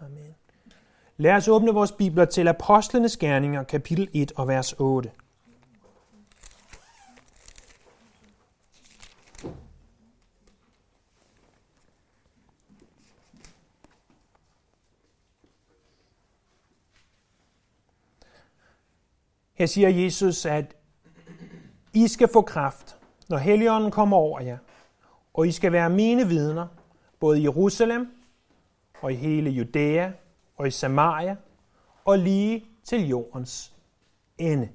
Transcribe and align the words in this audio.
Amen. 0.00 0.34
Lad 1.16 1.32
os 1.32 1.48
åbne 1.48 1.72
vores 1.72 1.92
bibler 1.92 2.24
til 2.24 2.48
Apostlenes 2.48 3.16
Gerninger, 3.16 3.62
kapitel 3.62 4.08
1 4.12 4.32
og 4.36 4.48
vers 4.48 4.72
8. 4.72 5.10
Her 19.54 19.66
siger 19.66 19.88
Jesus, 19.88 20.46
at 20.46 20.76
I 21.92 22.08
skal 22.08 22.28
få 22.32 22.42
kraft, 22.42 22.96
når 23.28 23.38
Helligånden 23.38 23.90
kommer 23.90 24.16
over 24.16 24.40
jer, 24.40 24.58
og 25.34 25.48
I 25.48 25.52
skal 25.52 25.72
være 25.72 25.90
mine 25.90 26.28
vidner, 26.28 26.66
både 27.18 27.40
i 27.40 27.42
Jerusalem 27.42 28.19
og 29.00 29.12
i 29.12 29.14
hele 29.14 29.50
Judæa 29.50 30.10
og 30.56 30.66
i 30.66 30.70
Samaria 30.70 31.36
og 32.04 32.18
lige 32.18 32.64
til 32.84 33.08
jordens 33.08 33.74
ende. 34.38 34.68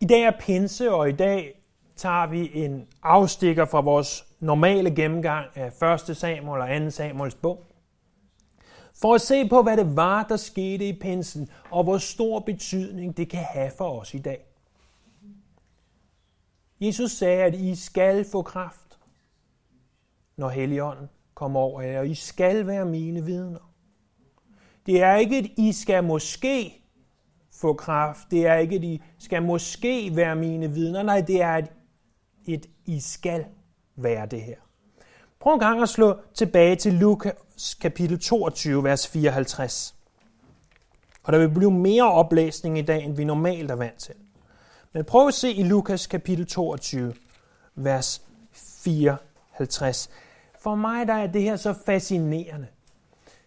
I 0.00 0.04
dag 0.04 0.22
er 0.22 0.32
pinse, 0.40 0.92
og 0.92 1.08
i 1.08 1.12
dag 1.12 1.62
tager 1.96 2.26
vi 2.26 2.50
en 2.54 2.88
afstikker 3.02 3.64
fra 3.64 3.80
vores 3.80 4.26
normale 4.40 4.94
gennemgang 4.94 5.46
af 5.54 5.82
1. 6.08 6.16
Samuel 6.16 6.60
og 6.60 6.84
2. 6.84 6.90
Samuels 6.90 7.34
bog 7.34 7.66
for 9.00 9.14
at 9.14 9.20
se 9.20 9.48
på, 9.48 9.62
hvad 9.62 9.76
det 9.76 9.96
var, 9.96 10.22
der 10.22 10.36
skete 10.36 10.88
i 10.88 10.98
pinsen, 11.00 11.50
og 11.70 11.84
hvor 11.84 11.98
stor 11.98 12.40
betydning 12.40 13.16
det 13.16 13.30
kan 13.30 13.44
have 13.44 13.70
for 13.78 14.00
os 14.00 14.14
i 14.14 14.18
dag. 14.18 14.46
Jesus 16.80 17.10
sagde, 17.10 17.42
at 17.42 17.54
I 17.54 17.74
skal 17.74 18.26
få 18.32 18.42
kraft, 18.42 18.85
når 20.36 20.48
Helligånden 20.48 21.08
kommer 21.34 21.60
over 21.60 21.80
jer, 21.80 21.98
og 21.98 22.08
I 22.08 22.14
skal 22.14 22.66
være 22.66 22.84
mine 22.84 23.24
vidner. 23.24 23.72
Det 24.86 25.02
er 25.02 25.14
ikke, 25.14 25.36
at 25.36 25.46
I 25.56 25.72
skal 25.72 26.04
måske 26.04 26.82
få 27.52 27.72
kraft. 27.74 28.30
Det 28.30 28.46
er 28.46 28.54
ikke, 28.54 28.76
at 28.76 28.84
I 28.84 29.02
skal 29.18 29.42
måske 29.42 30.16
være 30.16 30.36
mine 30.36 30.72
vidner. 30.72 31.02
Nej, 31.02 31.20
det 31.20 31.42
er, 31.42 31.54
at 31.54 31.72
et, 32.46 32.66
I 32.86 33.00
skal 33.00 33.44
være 33.96 34.26
det 34.26 34.42
her. 34.42 34.56
Prøv 35.40 35.54
en 35.54 35.60
gang 35.60 35.82
at 35.82 35.88
slå 35.88 36.18
tilbage 36.34 36.76
til 36.76 36.94
Lukas 36.94 37.74
kapitel 37.80 38.18
22, 38.18 38.84
vers 38.84 39.08
54. 39.08 39.94
Og 41.22 41.32
der 41.32 41.38
vil 41.38 41.50
blive 41.50 41.70
mere 41.70 42.12
oplæsning 42.12 42.78
i 42.78 42.82
dag, 42.82 43.04
end 43.04 43.16
vi 43.16 43.24
normalt 43.24 43.70
er 43.70 43.74
vant 43.74 43.98
til. 43.98 44.14
Men 44.92 45.04
prøv 45.04 45.28
at 45.28 45.34
se 45.34 45.52
i 45.52 45.62
Lukas 45.62 46.06
kapitel 46.06 46.46
22, 46.46 47.14
vers 47.74 48.22
54. 48.52 50.10
For 50.66 50.74
mig 50.74 51.06
der 51.06 51.14
er 51.14 51.26
det 51.26 51.42
her 51.42 51.56
så 51.56 51.74
fascinerende, 51.86 52.66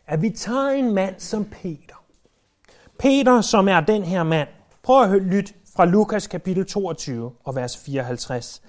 at 0.08 0.22
vi 0.22 0.30
tager 0.30 0.70
en 0.70 0.94
mand 0.94 1.16
som 1.18 1.46
Peter. 1.46 2.04
Peter, 3.00 3.42
som 3.42 3.68
er 3.68 3.80
den 3.80 4.04
her 4.04 4.24
mand. 4.24 4.48
Prøv 4.84 5.04
at 5.04 5.22
lytte 5.22 5.54
fra 5.76 5.86
Lukas 5.86 6.28
kapitel 6.28 6.66
22 6.66 7.32
og 7.44 7.56
vers 7.56 7.78
54. 7.78 8.62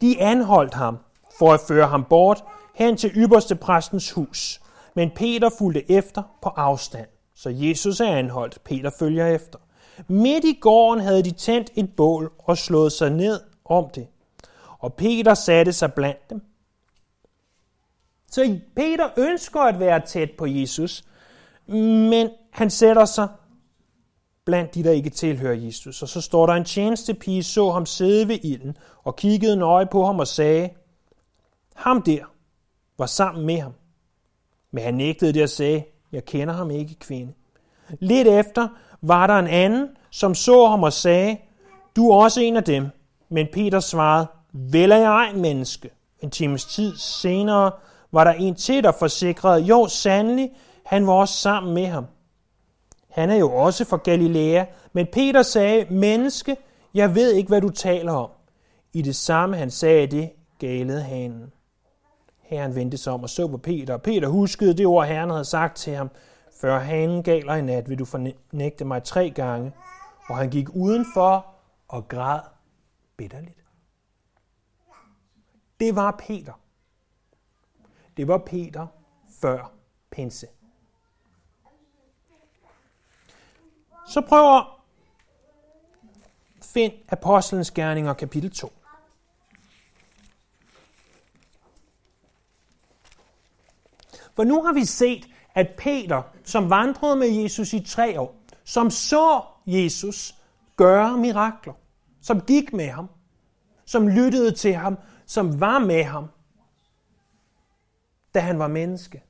De 0.00 0.20
anholdt 0.20 0.74
ham 0.74 0.98
for 1.38 1.52
at 1.52 1.60
føre 1.68 1.86
ham 1.86 2.04
bort 2.04 2.44
hen 2.74 2.96
til 2.96 3.10
ypperste 3.16 3.54
præstens 3.54 4.10
hus. 4.10 4.60
Men 4.94 5.10
Peter 5.16 5.50
fulgte 5.58 5.90
efter 5.90 6.22
på 6.42 6.48
afstand. 6.48 7.06
Så 7.34 7.50
Jesus 7.50 8.00
er 8.00 8.16
anholdt. 8.16 8.64
Peter 8.64 8.90
følger 8.98 9.26
efter. 9.26 9.58
Midt 10.08 10.44
i 10.44 10.58
gården 10.60 11.00
havde 11.00 11.22
de 11.22 11.30
tændt 11.30 11.70
et 11.74 11.96
bål 11.96 12.32
og 12.38 12.58
slået 12.58 12.92
sig 12.92 13.10
ned 13.10 13.40
om 13.64 13.90
det. 13.94 14.06
Og 14.78 14.94
Peter 14.94 15.34
satte 15.34 15.72
sig 15.72 15.92
blandt 15.92 16.30
dem. 16.30 16.42
Så 18.34 18.58
Peter 18.76 19.08
ønsker 19.16 19.60
at 19.60 19.80
være 19.80 20.00
tæt 20.06 20.30
på 20.38 20.46
Jesus, 20.46 21.04
men 21.66 22.28
han 22.50 22.70
sætter 22.70 23.04
sig 23.04 23.28
blandt 24.44 24.74
de, 24.74 24.84
der 24.84 24.90
ikke 24.90 25.10
tilhører 25.10 25.54
Jesus. 25.54 26.02
Og 26.02 26.08
så 26.08 26.20
står 26.20 26.46
der 26.46 26.54
en 26.54 26.64
tjenestepige, 26.64 27.42
så 27.42 27.70
ham 27.70 27.86
sidde 27.86 28.28
ved 28.28 28.38
ilden 28.42 28.76
og 29.04 29.16
kiggede 29.16 29.56
nøje 29.56 29.86
på 29.86 30.04
ham 30.04 30.18
og 30.18 30.26
sagde, 30.26 30.70
ham 31.74 32.02
der, 32.02 32.24
var 32.98 33.06
sammen 33.06 33.46
med 33.46 33.60
ham. 33.60 33.72
Men 34.70 34.84
han 34.84 34.94
nægtede 34.94 35.32
det 35.32 35.42
og 35.42 35.48
sagde, 35.48 35.84
jeg 36.12 36.24
kender 36.24 36.54
ham 36.54 36.70
ikke, 36.70 36.94
kvinde. 36.94 37.32
Lidt 38.00 38.28
efter 38.28 38.68
var 39.02 39.26
der 39.26 39.34
en 39.34 39.46
anden, 39.46 39.88
som 40.10 40.34
så 40.34 40.66
ham 40.66 40.82
og 40.82 40.92
sagde, 40.92 41.36
du 41.96 42.10
er 42.10 42.16
også 42.16 42.40
en 42.40 42.56
af 42.56 42.64
dem. 42.64 42.86
Men 43.28 43.46
Peter 43.52 43.80
svarede, 43.80 44.26
vel 44.52 44.90
er 44.90 44.96
jeg 44.96 45.12
ej, 45.12 45.32
menneske. 45.32 45.90
En 46.20 46.30
times 46.30 46.64
tid 46.64 46.96
senere 46.96 47.70
var 48.14 48.24
der 48.24 48.32
en 48.32 48.54
til, 48.54 48.84
der 48.84 48.92
forsikrede, 48.92 49.60
jo 49.60 49.86
sandelig, 49.86 50.50
han 50.84 51.06
var 51.06 51.12
også 51.12 51.34
sammen 51.34 51.74
med 51.74 51.86
ham. 51.86 52.06
Han 53.10 53.30
er 53.30 53.36
jo 53.36 53.52
også 53.52 53.84
fra 53.84 53.96
Galilea, 53.96 54.64
men 54.92 55.06
Peter 55.12 55.42
sagde, 55.42 55.86
menneske, 55.90 56.56
jeg 56.94 57.14
ved 57.14 57.32
ikke, 57.32 57.48
hvad 57.48 57.60
du 57.60 57.68
taler 57.68 58.12
om. 58.12 58.30
I 58.92 59.02
det 59.02 59.16
samme 59.16 59.56
han 59.56 59.70
sagde 59.70 60.06
det, 60.06 60.30
galede 60.58 61.02
hanen. 61.02 61.52
Herren 62.42 62.74
vendte 62.74 62.96
sig 62.96 63.12
om 63.12 63.22
og 63.22 63.30
så 63.30 63.48
på 63.48 63.58
Peter, 63.58 63.94
og 63.94 64.02
Peter 64.02 64.28
huskede 64.28 64.74
det 64.76 64.86
ord, 64.86 65.06
Herren 65.06 65.30
havde 65.30 65.44
sagt 65.44 65.76
til 65.76 65.94
ham, 65.94 66.10
før 66.60 66.78
hanen 66.78 67.22
galer 67.22 67.54
i 67.54 67.62
nat, 67.62 67.88
vil 67.88 67.98
du 67.98 68.04
fornægte 68.04 68.84
mig 68.84 69.02
tre 69.02 69.30
gange. 69.30 69.72
Og 70.28 70.36
han 70.36 70.50
gik 70.50 70.68
udenfor 70.70 71.46
og 71.88 72.08
græd 72.08 72.40
bitterligt. 73.16 73.64
Det 75.80 75.96
var 75.96 76.22
Peter. 76.28 76.52
Det 78.16 78.28
var 78.28 78.38
Peter 78.38 78.86
før 79.40 79.72
pinse. 80.10 80.46
Så 84.08 84.20
prøver 84.20 84.84
Find 86.62 86.92
Apostlenes 87.08 87.70
Gerninger 87.70 88.14
kapitel 88.14 88.50
2. 88.50 88.72
For 94.34 94.44
nu 94.44 94.62
har 94.62 94.72
vi 94.72 94.84
set, 94.84 95.26
at 95.54 95.74
Peter, 95.78 96.22
som 96.44 96.70
vandrede 96.70 97.16
med 97.16 97.28
Jesus 97.28 97.72
i 97.72 97.84
tre 97.84 98.20
år, 98.20 98.36
som 98.64 98.90
så 98.90 99.42
Jesus 99.66 100.34
gøre 100.76 101.18
mirakler, 101.18 101.72
som 102.22 102.40
gik 102.40 102.72
med 102.72 102.88
ham, 102.88 103.08
som 103.84 104.08
lyttede 104.08 104.54
til 104.54 104.74
ham, 104.74 104.98
som 105.26 105.60
var 105.60 105.78
med 105.78 106.04
ham, 106.04 106.28
da 108.34 108.40
han 108.40 108.58
var 108.58 108.68
menneske. 108.68 109.22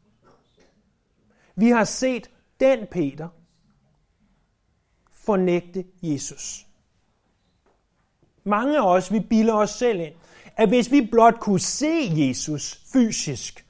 Vi 1.56 1.68
har 1.70 1.84
set 1.84 2.30
den 2.60 2.86
Peter 2.90 3.28
fornægte 5.12 5.84
Jesus. 6.02 6.66
Mange 8.44 8.78
af 8.78 8.86
os, 8.86 9.12
vi 9.12 9.20
bilder 9.20 9.54
os 9.54 9.70
selv 9.70 10.00
ind, 10.00 10.14
at 10.56 10.68
hvis 10.68 10.90
vi 10.92 11.08
blot 11.10 11.40
kunne 11.40 11.60
se 11.60 12.10
Jesus 12.10 12.80
fysisk, 12.92 13.66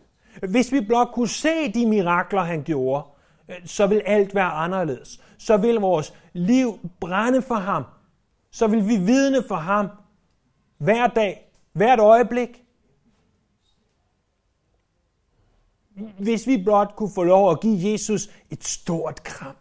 hvis 0.48 0.72
vi 0.72 0.80
blot 0.80 1.08
kunne 1.12 1.28
se 1.28 1.72
de 1.72 1.86
mirakler, 1.86 2.42
han 2.42 2.62
gjorde, 2.62 3.06
så 3.64 3.86
vil 3.86 4.02
alt 4.06 4.34
være 4.34 4.50
anderledes. 4.50 5.20
Så 5.38 5.56
vil 5.56 5.74
vores 5.74 6.14
liv 6.32 6.90
brænde 7.00 7.42
for 7.42 7.54
ham. 7.54 7.84
Så 8.50 8.66
vil 8.66 8.88
vi 8.88 8.96
vidne 8.96 9.42
for 9.48 9.54
ham 9.54 9.88
hver 10.78 11.06
dag, 11.06 11.52
hvert 11.72 12.00
øjeblik. 12.00 12.63
Hvis 16.18 16.46
vi 16.46 16.62
blot 16.62 16.96
kunne 16.96 17.10
få 17.14 17.22
lov 17.22 17.50
at 17.50 17.60
give 17.60 17.90
Jesus 17.92 18.30
et 18.50 18.64
stort 18.64 19.22
kram, 19.22 19.56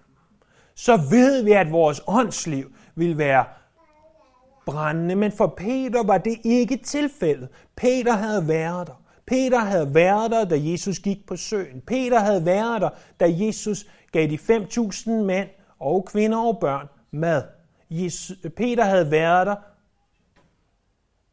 så 0.76 0.98
ved 0.98 1.44
vi, 1.44 1.52
at 1.52 1.72
vores 1.72 2.02
åndsliv 2.08 2.72
vil 2.96 3.18
være 3.18 3.46
brændende. 4.66 5.16
Men 5.16 5.32
for 5.32 5.48
Peter 5.48 6.04
var 6.04 6.18
det 6.18 6.38
ikke 6.44 6.78
tilfældet. 6.78 7.50
Peter 7.76 8.14
havde 8.14 8.48
været 8.48 8.88
der. 8.88 9.04
Peter 9.28 9.60
havde 9.60 9.96
været 9.96 10.32
der, 10.32 10.46
da 10.46 10.56
Jesus 10.60 11.00
gik 11.00 11.28
på 11.28 11.36
søen. 11.36 11.82
Peter 11.88 12.20
havde 12.20 12.46
været 12.46 12.82
der, 12.82 12.90
da 13.20 13.26
Jesus 13.30 13.86
gav 14.12 14.28
de 14.28 14.36
5.000 14.36 15.12
mænd 15.12 15.50
og 15.80 16.06
kvinder 16.06 16.38
og 16.38 16.58
børn 16.62 16.88
mad. 17.12 17.44
Jesus, 17.90 18.38
Peter 18.58 18.84
havde 18.84 19.12
været 19.12 19.48
der, 19.48 19.56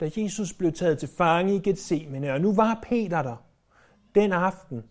da 0.01 0.11
Jesus 0.17 0.53
blev 0.53 0.73
taget 0.73 0.99
til 0.99 1.09
fange 1.17 1.55
i 1.55 1.59
Gethsemane. 1.59 2.33
Og 2.33 2.41
nu 2.41 2.55
var 2.55 2.79
Peter 2.83 3.23
der 3.23 3.37
den 4.15 4.33
aften, 4.33 4.85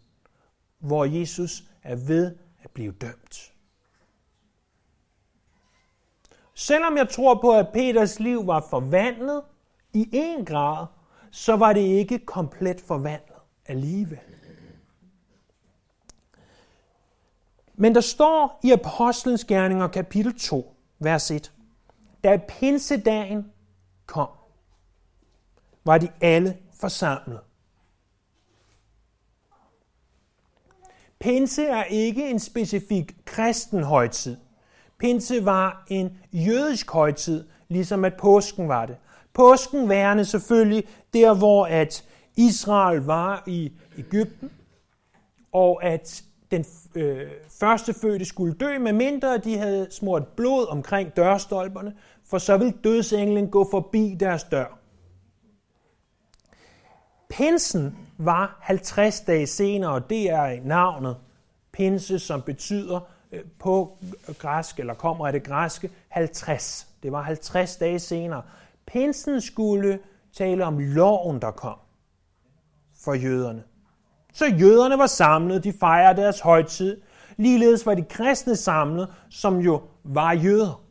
hvor 0.79 1.05
Jesus 1.05 1.63
er 1.83 1.95
ved 1.95 2.35
at 2.63 2.71
blive 2.71 2.91
dømt. 2.91 3.53
Selvom 6.53 6.97
jeg 6.97 7.09
tror 7.09 7.35
på, 7.41 7.51
at 7.51 7.67
Peters 7.73 8.19
liv 8.19 8.47
var 8.47 8.65
forvandlet 8.69 9.43
i 9.93 10.09
en 10.13 10.45
grad, 10.45 10.85
så 11.31 11.55
var 11.55 11.73
det 11.73 11.81
ikke 11.81 12.19
komplet 12.19 12.81
forvandlet 12.81 13.37
alligevel. 13.65 14.19
Men 17.75 17.95
der 17.95 18.01
står 18.01 18.59
i 18.63 18.71
Apostlenes 18.71 19.45
Gerninger 19.45 19.87
kapitel 19.87 20.39
2, 20.39 20.75
vers 20.99 21.31
1, 21.31 21.53
da 22.23 22.37
pinsedagen 22.47 23.51
kom, 24.05 24.29
var 25.83 25.97
de 25.97 26.11
alle 26.21 26.57
forsamlet. 26.73 27.39
Pinse 31.19 31.65
er 31.65 31.83
ikke 31.83 32.29
en 32.29 32.39
specifik 32.39 33.15
kristen 33.25 33.83
højtid. 33.83 34.37
Pinse 34.99 35.45
var 35.45 35.85
en 35.87 36.17
jødisk 36.33 36.91
højtid, 36.91 37.47
ligesom 37.69 38.05
at 38.05 38.13
påsken 38.13 38.67
var 38.67 38.85
det. 38.85 38.97
Påsken 39.33 39.89
værende 39.89 40.25
selvfølgelig 40.25 40.83
der, 41.13 41.33
hvor 41.33 41.65
at 41.65 42.05
Israel 42.37 42.99
var 42.99 43.43
i 43.47 43.71
Ægypten, 43.97 44.51
og 45.51 45.83
at 45.83 46.23
den 46.51 46.65
øh, 46.95 47.27
første 47.59 47.93
fødte 47.93 48.25
skulle 48.25 48.53
dø, 48.53 48.77
medmindre 48.77 49.37
de 49.37 49.57
havde 49.57 49.87
smurt 49.91 50.27
blod 50.27 50.67
omkring 50.69 51.15
dørstolperne, 51.15 51.93
for 52.25 52.37
så 52.37 52.57
ville 52.57 52.73
dødsenglen 52.83 53.49
gå 53.49 53.67
forbi 53.71 54.15
deres 54.19 54.43
dør. 54.43 54.78
Pinsen 57.29 57.97
var 58.17 58.57
50 58.61 59.21
dage 59.21 59.47
senere, 59.47 59.91
og 59.91 60.09
det 60.09 60.29
er 60.29 60.63
navnet 60.63 61.17
pinse, 61.71 62.19
som 62.19 62.41
betyder 62.41 62.99
øh, 63.31 63.43
på 63.59 63.97
øh, 64.29 64.35
græsk, 64.35 64.79
eller 64.79 64.93
kommer 64.93 65.27
af 65.27 65.33
det 65.33 65.43
græske, 65.43 65.91
50. 66.09 66.87
Det 67.03 67.11
var 67.11 67.21
50 67.21 67.75
dage 67.75 67.99
senere. 67.99 68.41
Pinsen 68.85 69.41
skulle 69.41 69.99
tale 70.33 70.65
om 70.65 70.79
loven, 70.79 71.41
der 71.41 71.51
kom 71.51 71.77
for 73.03 73.13
jøderne. 73.13 73.63
Så 74.33 74.45
jøderne 74.45 74.97
var 74.97 75.07
samlet, 75.07 75.63
de 75.63 75.73
fejrede 75.73 76.21
deres 76.21 76.39
højtid. 76.39 77.01
Ligeledes 77.37 77.85
var 77.85 77.93
de 77.93 78.03
kristne 78.03 78.55
samlet, 78.55 79.13
som 79.29 79.59
jo 79.59 79.81
var 80.03 80.33
jøder. 80.33 80.83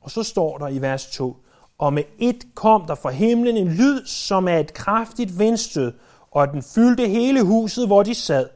Og 0.00 0.10
så 0.10 0.22
står 0.22 0.58
der 0.58 0.68
i 0.68 0.78
vers 0.78 1.10
2, 1.10 1.36
og 1.80 1.92
med 1.92 2.02
et 2.18 2.54
kom 2.54 2.86
der 2.86 2.94
fra 2.94 3.10
himlen 3.10 3.56
en 3.56 3.68
lyd, 3.68 4.04
som 4.06 4.48
er 4.48 4.58
et 4.58 4.74
kraftigt 4.74 5.38
vindstød, 5.38 5.92
og 6.30 6.48
den 6.48 6.62
fyldte 6.62 7.08
hele 7.08 7.42
huset, 7.42 7.86
hvor 7.86 8.02
de 8.02 8.14
sad. 8.14 8.48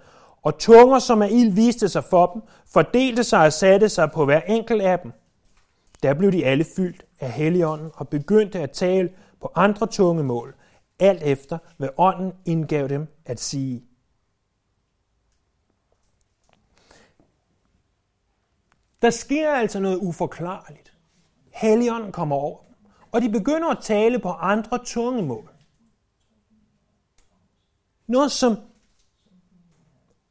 Og 0.43 0.59
tunger, 0.59 0.99
som 0.99 1.23
af 1.23 1.29
ild 1.31 1.53
viste 1.53 1.89
sig 1.89 2.05
for 2.05 2.27
dem, 2.27 2.43
fordelte 2.73 3.25
sig 3.25 3.47
og 3.47 3.53
satte 3.53 3.89
sig 3.89 4.11
på 4.11 4.25
hver 4.25 4.41
enkelt 4.41 4.83
af 4.83 4.99
dem. 4.99 5.13
Der 6.03 6.15
blev 6.15 6.33
de 6.33 6.45
alle 6.45 6.65
fyldt 6.77 7.05
af 7.21 7.33
Helligånden 7.33 7.91
og 7.95 8.09
begyndte 8.09 8.61
at 8.61 8.71
tale 8.71 9.11
på 9.41 9.53
andre 9.55 9.87
tungemål, 9.87 10.55
alt 10.99 11.23
efter 11.23 11.59
hvad 11.77 11.89
ånden 11.97 12.33
indgav 12.45 12.89
dem 12.89 13.07
at 13.27 13.41
sige. 13.41 13.85
Der 19.03 19.11
sker 19.11 19.51
altså 19.51 19.81
noget 19.81 19.99
uforklarligt. 20.03 20.93
Helligånden 21.51 22.13
kommer 22.13 22.37
over 22.37 22.64
og 23.15 23.23
de 23.23 23.29
begynder 23.29 23.69
at 23.69 23.79
tale 23.83 24.19
på 24.19 24.29
andre 24.29 24.79
tungemål. 24.85 25.51
Noget, 28.07 28.33
som 28.33 28.57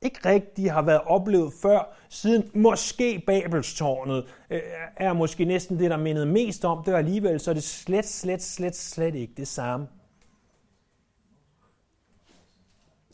ikke 0.01 0.19
rigtig 0.29 0.71
har 0.71 0.81
været 0.81 1.01
oplevet 1.05 1.53
før, 1.61 1.95
siden 2.09 2.51
måske 2.53 3.23
Babelstårnet 3.27 4.25
øh, 4.49 4.61
er 4.97 5.13
måske 5.13 5.45
næsten 5.45 5.79
det, 5.79 5.91
der 5.91 5.97
mindede 5.97 6.25
mest 6.25 6.65
om 6.65 6.83
det, 6.83 6.93
og 6.93 6.99
alligevel 6.99 7.39
så 7.39 7.49
er 7.51 7.53
det 7.53 7.63
slet, 7.63 8.05
slet, 8.05 8.43
slet, 8.43 8.75
slet 8.75 9.15
ikke 9.15 9.33
det 9.37 9.47
samme. 9.47 9.87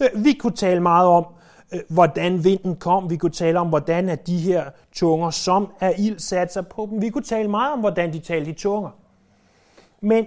Øh, 0.02 0.24
vi 0.26 0.34
kunne 0.34 0.56
tale 0.56 0.80
meget 0.80 1.08
om, 1.08 1.26
øh, 1.74 1.80
hvordan 1.90 2.44
vinden 2.44 2.76
kom. 2.76 3.10
Vi 3.10 3.18
kunne 3.18 3.32
tale 3.32 3.60
om, 3.60 3.70
hvordan 3.70 4.10
at 4.10 4.28
de 4.28 4.38
her 4.38 4.70
tunger, 4.92 5.30
som 5.30 5.72
er 5.80 5.94
ild, 5.98 6.20
satte 6.20 6.54
sig 6.54 6.68
på 6.68 6.88
dem. 6.92 7.02
Vi 7.02 7.10
kunne 7.10 7.24
tale 7.24 7.50
meget 7.50 7.74
om, 7.74 7.80
hvordan 7.80 8.14
de 8.14 8.20
talte 8.20 8.52
i 8.52 8.54
tunger. 8.54 9.09
Men 10.02 10.26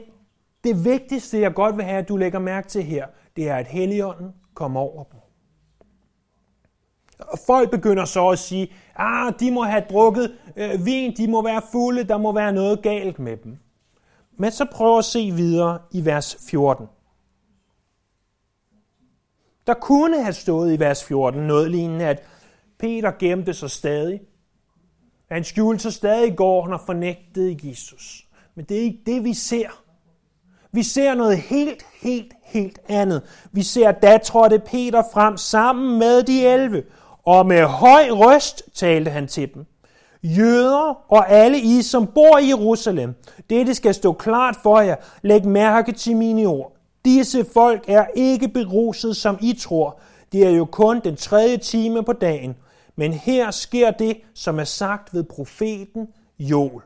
det 0.65 0.85
vigtigste, 0.85 1.41
jeg 1.41 1.55
godt 1.55 1.77
vil 1.77 1.85
have, 1.85 1.99
at 1.99 2.09
du 2.09 2.17
lægger 2.17 2.39
mærke 2.39 2.69
til 2.69 2.83
her, 2.83 3.07
det 3.37 3.49
er, 3.49 3.57
at 3.57 3.67
Helligånden 3.67 4.33
kommer 4.55 4.81
over 4.81 5.05
dem. 5.05 5.21
Og 7.19 7.39
folk 7.47 7.71
begynder 7.71 8.05
så 8.05 8.29
at 8.29 8.39
sige, 8.39 8.73
ah, 8.97 9.33
de 9.41 9.51
må 9.51 9.63
have 9.63 9.85
drukket 9.91 10.37
øh, 10.57 10.87
vin, 10.87 11.17
de 11.17 11.31
må 11.31 11.43
være 11.43 11.63
fulde, 11.73 12.05
der 12.05 12.19
må 12.19 12.33
være 12.33 12.53
noget 12.53 12.83
galt 12.83 13.19
med 13.19 13.37
dem. 13.37 13.59
Men 14.37 14.51
så 14.51 14.67
prøv 14.73 14.99
at 14.99 15.05
se 15.05 15.31
videre 15.31 15.79
i 15.93 16.05
vers 16.05 16.37
14. 16.51 16.87
Der 19.67 19.75
kunne 19.75 20.23
have 20.23 20.33
stået 20.33 20.75
i 20.75 20.81
vers 20.81 21.05
14 21.05 21.47
noget 21.47 21.71
lignende, 21.71 22.05
at 22.05 22.23
Peter 22.79 23.11
gemte 23.19 23.55
sig 23.55 23.71
stadig. 23.71 24.21
Han 25.31 25.45
skjulte 25.45 25.83
sig 25.83 25.93
stadig 25.93 26.33
i 26.33 26.35
gården 26.35 26.73
og 26.73 26.81
fornægtede 26.81 27.69
Jesus. 27.69 28.22
Men 28.57 28.65
det 28.65 28.77
er 28.77 28.83
ikke 28.83 29.03
det, 29.07 29.25
vi 29.25 29.35
ser. 29.35 29.69
Vi 30.73 30.83
ser 30.83 31.15
noget 31.15 31.39
helt, 31.39 31.83
helt, 32.03 32.33
helt 32.43 32.79
andet. 32.89 33.23
Vi 33.53 33.63
ser, 33.63 33.93
da 33.93 34.19
trådte 34.19 34.59
Peter 34.59 35.03
frem 35.13 35.37
sammen 35.37 35.99
med 35.99 36.23
de 36.23 36.47
elve, 36.47 36.83
og 37.27 37.47
med 37.47 37.67
høj 37.67 38.09
røst 38.11 38.63
talte 38.75 39.11
han 39.11 39.29
til 39.29 39.55
dem. 39.55 39.67
Jøder 40.23 41.13
og 41.13 41.31
alle 41.31 41.59
I, 41.59 41.83
som 41.83 42.07
bor 42.07 42.39
i 42.39 42.49
Jerusalem, 42.49 43.15
dette 43.51 43.75
skal 43.75 43.95
stå 43.95 44.13
klart 44.13 44.57
for 44.63 44.81
jer. 44.81 44.97
Læg 45.23 45.45
mærke 45.45 45.93
til 45.93 46.17
mine 46.17 46.47
ord. 46.47 46.77
Disse 47.05 47.45
folk 47.55 47.85
er 47.89 48.07
ikke 48.15 48.49
beruset, 48.49 49.17
som 49.17 49.39
I 49.41 49.53
tror. 49.53 50.01
Det 50.33 50.47
er 50.47 50.51
jo 50.51 50.65
kun 50.65 51.01
den 51.05 51.17
tredje 51.17 51.57
time 51.57 52.03
på 52.03 52.13
dagen. 52.13 52.57
Men 52.97 53.13
her 53.13 53.51
sker 53.51 53.91
det, 53.91 54.17
som 54.35 54.59
er 54.59 54.65
sagt 54.65 55.15
ved 55.15 55.25
profeten 55.25 56.09
Joel. 56.39 56.83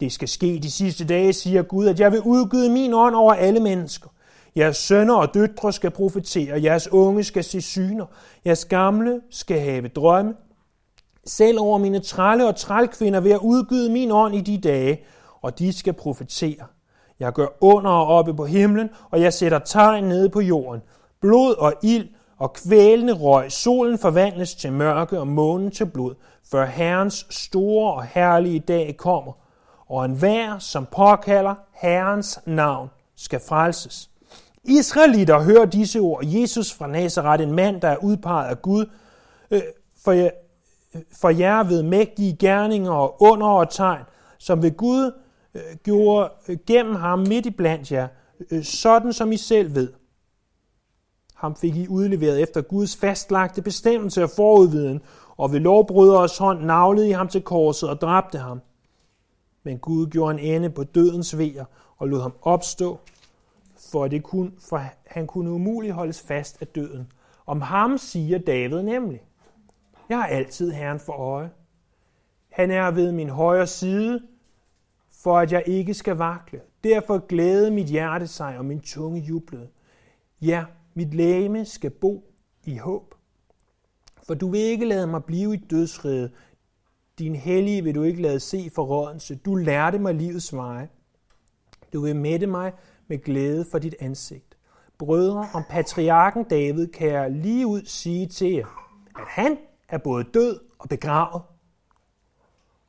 Det 0.00 0.12
skal 0.12 0.28
ske 0.28 0.60
de 0.62 0.70
sidste 0.70 1.04
dage, 1.04 1.32
siger 1.32 1.62
Gud, 1.62 1.86
at 1.86 2.00
jeg 2.00 2.12
vil 2.12 2.20
udgyde 2.20 2.70
min 2.70 2.94
ånd 2.94 3.14
over 3.14 3.32
alle 3.32 3.60
mennesker. 3.60 4.08
Jeres 4.56 4.76
sønner 4.76 5.14
og 5.14 5.34
døtre 5.34 5.72
skal 5.72 5.90
profetere, 5.90 6.62
jeres 6.62 6.92
unge 6.92 7.24
skal 7.24 7.44
se 7.44 7.60
syner, 7.60 8.06
jeres 8.46 8.64
gamle 8.64 9.20
skal 9.30 9.60
have 9.60 9.88
drømme. 9.88 10.34
Selv 11.26 11.60
over 11.60 11.78
mine 11.78 12.00
trælle 12.00 12.48
og 12.48 12.56
trælkvinder 12.56 13.20
vil 13.20 13.30
jeg 13.30 13.42
udgyde 13.42 13.92
min 13.92 14.10
ånd 14.10 14.34
i 14.34 14.40
de 14.40 14.58
dage, 14.58 15.00
og 15.42 15.58
de 15.58 15.72
skal 15.72 15.92
profetere. 15.92 16.66
Jeg 17.20 17.32
gør 17.32 17.46
under 17.60 17.90
og 17.90 18.06
oppe 18.06 18.34
på 18.34 18.44
himlen, 18.44 18.90
og 19.10 19.20
jeg 19.20 19.32
sætter 19.32 19.58
tegn 19.58 20.04
nede 20.04 20.28
på 20.28 20.40
jorden. 20.40 20.82
Blod 21.20 21.54
og 21.58 21.74
ild 21.82 22.08
og 22.38 22.52
kvælende 22.52 23.12
røg. 23.12 23.52
Solen 23.52 23.98
forvandles 23.98 24.54
til 24.54 24.72
mørke 24.72 25.20
og 25.20 25.28
månen 25.28 25.70
til 25.70 25.86
blod, 25.86 26.14
før 26.50 26.66
Herrens 26.66 27.26
store 27.30 27.92
og 27.92 28.04
herlige 28.04 28.60
dag 28.60 28.96
kommer. 28.96 29.32
Og 29.88 30.04
enhver, 30.04 30.58
som 30.58 30.86
påkalder 30.86 31.54
Herrens 31.72 32.40
navn, 32.46 32.90
skal 33.16 33.40
frelses. 33.48 34.10
Israelitter 34.64 35.42
hører 35.42 35.64
disse 35.64 35.98
ord. 35.98 36.24
Jesus 36.24 36.72
fra 36.72 36.86
Nazareth, 36.86 37.42
en 37.42 37.52
mand, 37.52 37.80
der 37.80 37.88
er 37.88 37.96
udpeget 37.96 38.48
af 38.48 38.62
Gud, 38.62 38.86
øh, 39.50 39.62
for, 40.04 40.12
jer, 40.12 40.30
øh, 40.94 41.02
for 41.20 41.28
jer 41.30 41.64
ved 41.64 41.82
mægtige 41.82 42.36
gerninger 42.36 42.90
og 42.92 43.22
under 43.22 43.46
og 43.46 43.70
tegn, 43.70 44.02
som 44.38 44.62
ved 44.62 44.76
Gud 44.76 45.12
øh, 45.54 45.62
gjorde 45.82 46.30
øh, 46.48 46.56
gennem 46.66 46.94
ham 46.94 47.18
midt 47.18 47.46
i 47.46 47.50
blandt 47.50 47.92
jer, 47.92 48.08
øh, 48.50 48.64
sådan 48.64 49.12
som 49.12 49.32
I 49.32 49.36
selv 49.36 49.74
ved. 49.74 49.92
Ham 51.34 51.56
fik 51.56 51.76
I 51.76 51.88
udleveret 51.88 52.42
efter 52.42 52.60
Guds 52.60 52.96
fastlagte 52.96 53.62
bestemmelse 53.62 54.22
og 54.22 54.30
forudviden, 54.36 55.00
og 55.36 55.52
ved 55.52 55.60
lovbryderes 55.60 56.38
hånd 56.38 56.64
navlede 56.64 57.08
I 57.08 57.12
ham 57.12 57.28
til 57.28 57.42
korset 57.42 57.88
og 57.88 58.00
dræbte 58.00 58.38
ham. 58.38 58.60
Men 59.64 59.78
Gud 59.78 60.06
gjorde 60.06 60.40
en 60.40 60.54
ende 60.54 60.70
på 60.70 60.84
dødens 60.84 61.38
vejer 61.38 61.64
og 61.96 62.08
lod 62.08 62.20
ham 62.20 62.34
opstå 62.42 62.98
for, 63.90 64.08
det 64.08 64.22
kunne, 64.22 64.52
for 64.58 64.82
han 65.06 65.26
kunne 65.26 65.50
umuligt 65.50 65.94
holdes 65.94 66.20
fast 66.20 66.62
af 66.62 66.66
døden. 66.66 67.12
Om 67.46 67.60
ham 67.60 67.98
siger 67.98 68.38
David 68.38 68.82
nemlig, 68.82 69.22
jeg 70.08 70.18
har 70.18 70.26
altid 70.26 70.70
Herren 70.70 71.00
for 71.00 71.12
øje. 71.12 71.50
Han 72.50 72.70
er 72.70 72.90
ved 72.90 73.12
min 73.12 73.28
højre 73.28 73.66
side, 73.66 74.22
for 75.12 75.38
at 75.38 75.52
jeg 75.52 75.62
ikke 75.66 75.94
skal 75.94 76.16
vakle. 76.16 76.60
Derfor 76.84 77.26
glæde 77.26 77.70
mit 77.70 77.86
hjerte 77.86 78.26
sig, 78.26 78.58
og 78.58 78.64
min 78.64 78.80
tunge 78.80 79.20
jublede. 79.20 79.68
Ja, 80.42 80.64
mit 80.94 81.14
læme 81.14 81.64
skal 81.64 81.90
bo 81.90 82.30
i 82.64 82.76
håb. 82.76 83.14
For 84.26 84.34
du 84.34 84.50
vil 84.50 84.60
ikke 84.60 84.84
lade 84.84 85.06
mig 85.06 85.24
blive 85.24 85.54
i 85.54 85.56
dødsrede. 85.70 86.30
Din 87.18 87.34
hellige 87.34 87.84
vil 87.84 87.94
du 87.94 88.02
ikke 88.02 88.22
lade 88.22 88.40
se 88.40 88.70
forrådelse. 88.74 89.34
Du 89.34 89.54
lærte 89.54 89.98
mig 89.98 90.14
livets 90.14 90.56
veje. 90.56 90.88
Du 91.92 92.00
vil 92.00 92.16
mætte 92.16 92.46
mig 92.46 92.72
med 93.08 93.18
glæde 93.18 93.64
for 93.70 93.78
dit 93.78 93.94
ansigt. 94.00 94.56
Brødre, 94.98 95.48
om 95.54 95.62
patriarken 95.70 96.44
David 96.44 96.88
kan 96.88 97.08
jeg 97.08 97.30
lige 97.30 97.66
ud 97.66 97.82
sige 97.84 98.26
til 98.26 98.52
jer, 98.52 98.66
at 99.18 99.24
han 99.26 99.58
er 99.88 99.98
både 99.98 100.24
død 100.24 100.60
og 100.78 100.88
begravet. 100.88 101.42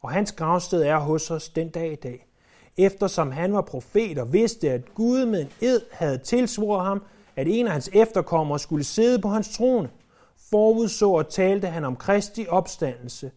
Og 0.01 0.11
hans 0.11 0.31
gravsted 0.31 0.83
er 0.83 0.99
hos 0.99 1.31
os 1.31 1.49
den 1.49 1.69
dag 1.69 1.91
i 1.91 1.95
dag. 1.95 2.27
Eftersom 2.77 3.31
han 3.31 3.53
var 3.53 3.61
profet 3.61 4.17
og 4.17 4.33
vidste, 4.33 4.71
at 4.71 4.93
Gud 4.93 5.25
med 5.25 5.41
en 5.41 5.51
ed 5.61 5.81
havde 5.91 6.17
tilsvoret 6.17 6.85
ham, 6.85 7.03
at 7.35 7.47
en 7.47 7.65
af 7.65 7.71
hans 7.71 7.89
efterkommere 7.93 8.59
skulle 8.59 8.83
sidde 8.83 9.21
på 9.21 9.27
hans 9.27 9.57
trone, 9.57 9.89
forudså 10.49 11.11
og 11.11 11.29
talte 11.29 11.67
han 11.67 11.85
om 11.85 11.95
Kristi 11.95 12.45
opstandelse, 12.49 13.31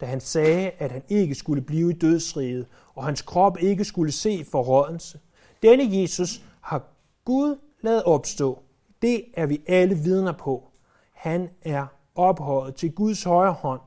da 0.00 0.06
han 0.06 0.20
sagde, 0.20 0.70
at 0.78 0.92
han 0.92 1.02
ikke 1.08 1.34
skulle 1.34 1.62
blive 1.62 1.90
i 1.90 1.94
dødsriget, 1.94 2.66
og 2.94 3.04
hans 3.04 3.22
krop 3.22 3.58
ikke 3.62 3.84
skulle 3.84 4.12
se 4.12 4.44
forrådelse. 4.50 5.18
Denne 5.62 6.00
Jesus 6.00 6.42
har 6.60 6.82
Gud 7.24 7.58
lavet 7.80 8.02
opstå 8.02 8.62
Det 9.02 9.24
er 9.34 9.46
vi 9.46 9.60
alle 9.66 9.94
vidner 9.94 10.32
på. 10.32 10.68
Han 11.12 11.48
er 11.62 11.86
ophøjet 12.14 12.74
til 12.74 12.92
Guds 12.92 13.24
højre 13.24 13.52
hånd 13.52 13.80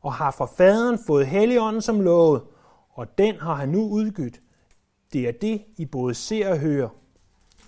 og 0.00 0.12
har 0.12 0.30
fra 0.30 0.46
faderen 0.46 0.98
fået 1.06 1.26
Helligånden 1.26 1.82
som 1.82 2.00
lovet, 2.00 2.42
og 2.90 3.18
den 3.18 3.36
har 3.40 3.54
han 3.54 3.68
nu 3.68 3.88
udgydt. 3.88 4.40
Det 5.12 5.28
er 5.28 5.32
det, 5.32 5.62
I 5.76 5.84
både 5.84 6.14
ser 6.14 6.50
og 6.50 6.58
hører. 6.58 6.88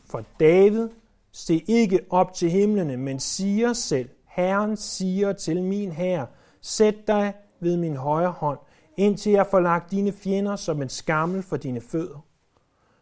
For 0.06 0.24
David 0.40 0.88
se 1.32 1.64
ikke 1.68 2.00
op 2.10 2.34
til 2.34 2.50
himlene, 2.50 2.96
men 2.96 3.20
siger 3.20 3.72
selv, 3.72 4.08
Herren 4.26 4.76
siger 4.76 5.32
til 5.32 5.62
min 5.62 5.92
herre, 5.92 6.26
sæt 6.60 6.94
dig 7.06 7.34
ved 7.60 7.76
min 7.76 7.96
højre 7.96 8.30
hånd, 8.30 8.58
indtil 8.96 9.32
jeg 9.32 9.46
får 9.46 9.60
lagt 9.60 9.90
dine 9.90 10.12
fjender 10.12 10.56
som 10.56 10.82
en 10.82 10.88
skammel 10.88 11.42
for 11.42 11.56
dine 11.56 11.80
fødder. 11.80 12.24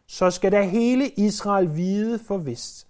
Så 0.07 0.31
skal 0.31 0.51
der 0.51 0.61
hele 0.61 1.09
Israel 1.09 1.75
vide 1.75 2.19
for 2.19 2.37
vist, 2.37 2.87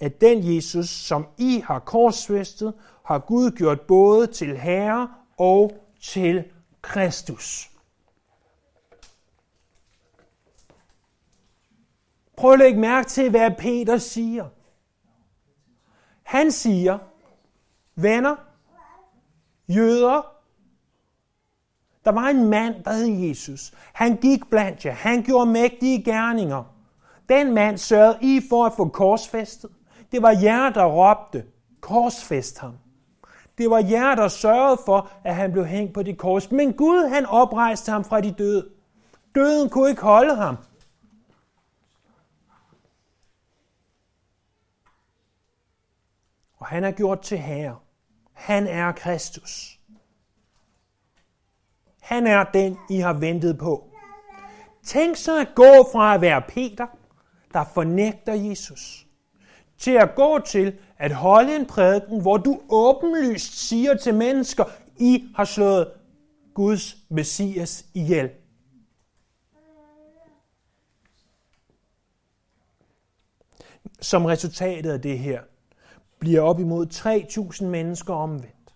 at 0.00 0.20
den 0.20 0.54
Jesus, 0.56 0.88
som 0.88 1.26
I 1.38 1.62
har 1.66 1.78
korsfæstet, 1.78 2.74
har 3.04 3.18
Gud 3.18 3.50
gjort 3.50 3.80
både 3.80 4.26
til 4.26 4.56
Herre 4.56 5.10
og 5.38 5.72
til 6.00 6.44
Kristus. 6.82 7.70
Prøv 12.36 12.52
at 12.52 12.58
lægge 12.58 12.80
mærke 12.80 13.08
til, 13.08 13.30
hvad 13.30 13.50
Peter 13.58 13.98
siger. 13.98 14.48
Han 16.22 16.52
siger, 16.52 16.98
venner, 17.94 18.36
jøder, 19.68 20.39
der 22.04 22.10
var 22.10 22.28
en 22.28 22.44
mand, 22.44 22.84
der 22.84 22.92
hed 22.92 23.28
Jesus. 23.28 23.72
Han 23.92 24.16
gik 24.16 24.50
blandt 24.50 24.84
jer. 24.84 24.92
Han 24.92 25.22
gjorde 25.22 25.50
mægtige 25.50 26.02
gerninger. 26.04 26.64
Den 27.28 27.54
mand 27.54 27.78
sørgede 27.78 28.18
I 28.20 28.40
for 28.48 28.66
at 28.66 28.72
få 28.76 28.88
korsfæstet. 28.88 29.70
Det 30.12 30.22
var 30.22 30.30
jer, 30.42 30.70
der 30.70 30.84
råbte, 30.84 31.44
korsfæst 31.80 32.58
ham. 32.58 32.74
Det 33.58 33.70
var 33.70 33.78
jer, 33.78 34.14
der 34.14 34.28
sørgede 34.28 34.80
for, 34.86 35.10
at 35.24 35.34
han 35.34 35.52
blev 35.52 35.66
hængt 35.66 35.94
på 35.94 36.02
det 36.02 36.18
kors. 36.18 36.50
Men 36.50 36.72
Gud, 36.72 37.08
han 37.08 37.26
oprejste 37.26 37.92
ham 37.92 38.04
fra 38.04 38.20
de 38.20 38.32
døde. 38.32 38.68
Døden 39.34 39.70
kunne 39.70 39.90
ikke 39.90 40.02
holde 40.02 40.34
ham. 40.34 40.56
Og 46.56 46.66
han 46.66 46.84
er 46.84 46.90
gjort 46.90 47.20
til 47.20 47.38
herre. 47.38 47.76
Han 48.32 48.66
er 48.66 48.92
Kristus. 48.92 49.79
Han 52.10 52.26
er 52.26 52.44
den, 52.44 52.78
I 52.90 52.96
har 52.96 53.12
ventet 53.12 53.58
på. 53.58 53.84
Tænk 54.84 55.16
så 55.16 55.40
at 55.40 55.48
gå 55.54 55.88
fra 55.92 56.14
at 56.14 56.20
være 56.20 56.42
Peter, 56.48 56.86
der 57.52 57.64
fornægter 57.74 58.32
Jesus, 58.32 59.06
til 59.78 59.90
at 59.90 60.14
gå 60.16 60.38
til 60.38 60.78
at 60.98 61.12
holde 61.12 61.56
en 61.56 61.66
prædiken, 61.66 62.20
hvor 62.20 62.36
du 62.36 62.60
åbenlyst 62.68 63.68
siger 63.68 63.96
til 63.96 64.14
mennesker, 64.14 64.64
I 64.98 65.24
har 65.36 65.44
slået 65.44 65.92
Guds 66.54 66.96
Messias 67.08 67.86
ihjel. 67.94 68.30
Som 74.00 74.24
resultatet 74.24 74.90
af 74.90 75.02
det 75.02 75.18
her, 75.18 75.40
bliver 76.18 76.40
op 76.40 76.60
imod 76.60 76.86
3.000 77.60 77.64
mennesker 77.64 78.14
omvendt. 78.14 78.74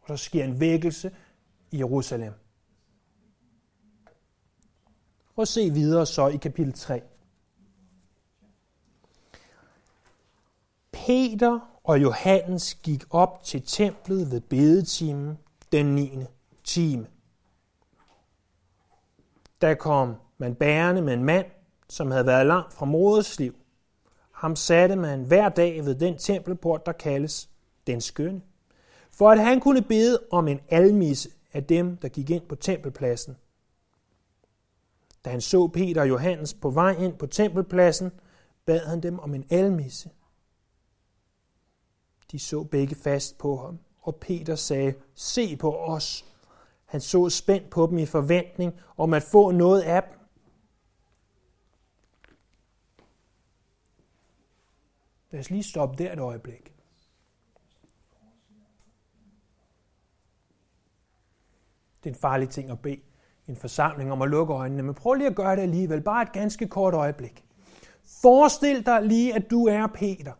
Og 0.00 0.08
der 0.08 0.16
sker 0.16 0.44
en 0.44 0.60
vækkelse 0.60 1.10
Jerusalem. 1.78 2.32
Og 5.36 5.48
se 5.48 5.70
videre 5.70 6.06
så 6.06 6.28
i 6.28 6.36
kapitel 6.36 6.72
3. 6.72 7.02
Peter 10.92 11.60
og 11.84 12.02
Johannes 12.02 12.74
gik 12.74 13.04
op 13.10 13.42
til 13.42 13.62
templet 13.66 14.30
ved 14.30 14.40
bedetimen 14.40 15.38
den 15.72 15.94
9. 15.94 16.10
time. 16.64 17.06
Der 19.60 19.74
kom 19.74 20.14
man 20.38 20.54
bærende 20.54 21.02
med 21.02 21.14
en 21.14 21.24
mand, 21.24 21.46
som 21.88 22.10
havde 22.10 22.26
været 22.26 22.46
langt 22.46 22.72
fra 22.72 22.86
moders 22.86 23.38
liv. 23.38 23.54
Ham 24.32 24.56
satte 24.56 24.96
man 24.96 25.24
hver 25.24 25.48
dag 25.48 25.84
ved 25.84 25.94
den 25.94 26.18
tempelport, 26.18 26.86
der 26.86 26.92
kaldes 26.92 27.48
Den 27.86 28.00
Skønne, 28.00 28.40
for 29.10 29.30
at 29.30 29.38
han 29.38 29.60
kunne 29.60 29.82
bede 29.82 30.20
om 30.30 30.48
en 30.48 30.60
almisse 30.68 31.30
af 31.54 31.64
dem, 31.64 31.96
der 31.96 32.08
gik 32.08 32.30
ind 32.30 32.48
på 32.48 32.54
tempelpladsen. 32.54 33.36
Da 35.24 35.30
han 35.30 35.40
så 35.40 35.68
Peter 35.68 36.00
og 36.00 36.08
Johannes 36.08 36.54
på 36.54 36.70
vej 36.70 36.92
ind 36.92 37.18
på 37.18 37.26
tempelpladsen, 37.26 38.12
bad 38.64 38.86
han 38.86 39.02
dem 39.02 39.18
om 39.18 39.34
en 39.34 39.46
almisse. 39.50 40.10
De 42.32 42.38
så 42.38 42.64
begge 42.64 42.94
fast 42.94 43.38
på 43.38 43.56
ham, 43.56 43.78
og 44.00 44.16
Peter 44.16 44.56
sagde, 44.56 44.94
se 45.14 45.56
på 45.56 45.76
os. 45.76 46.24
Han 46.84 47.00
så 47.00 47.28
spændt 47.28 47.70
på 47.70 47.86
dem 47.86 47.98
i 47.98 48.06
forventning 48.06 48.80
om 48.96 49.14
at 49.14 49.22
få 49.22 49.50
noget 49.50 49.82
af 49.82 50.02
dem. 50.02 50.18
Lad 55.30 55.40
os 55.40 55.50
lige 55.50 55.62
stoppe 55.62 56.04
der 56.04 56.12
et 56.12 56.18
øjeblik. 56.18 56.73
Det 62.04 62.10
er 62.10 62.14
en 62.14 62.20
farlig 62.20 62.48
ting 62.48 62.70
at 62.70 62.78
bede 62.78 63.00
en 63.48 63.56
forsamling 63.56 64.12
om 64.12 64.22
at 64.22 64.30
lukke 64.30 64.54
øjnene, 64.54 64.82
men 64.82 64.94
prøv 64.94 65.14
lige 65.14 65.26
at 65.26 65.34
gøre 65.34 65.56
det 65.56 65.62
alligevel, 65.62 66.00
bare 66.00 66.22
et 66.22 66.32
ganske 66.32 66.68
kort 66.68 66.94
øjeblik. 66.94 67.44
Forestil 68.22 68.86
dig 68.86 69.02
lige, 69.02 69.34
at 69.34 69.50
du 69.50 69.66
er 69.66 69.86
Peter. 69.86 70.32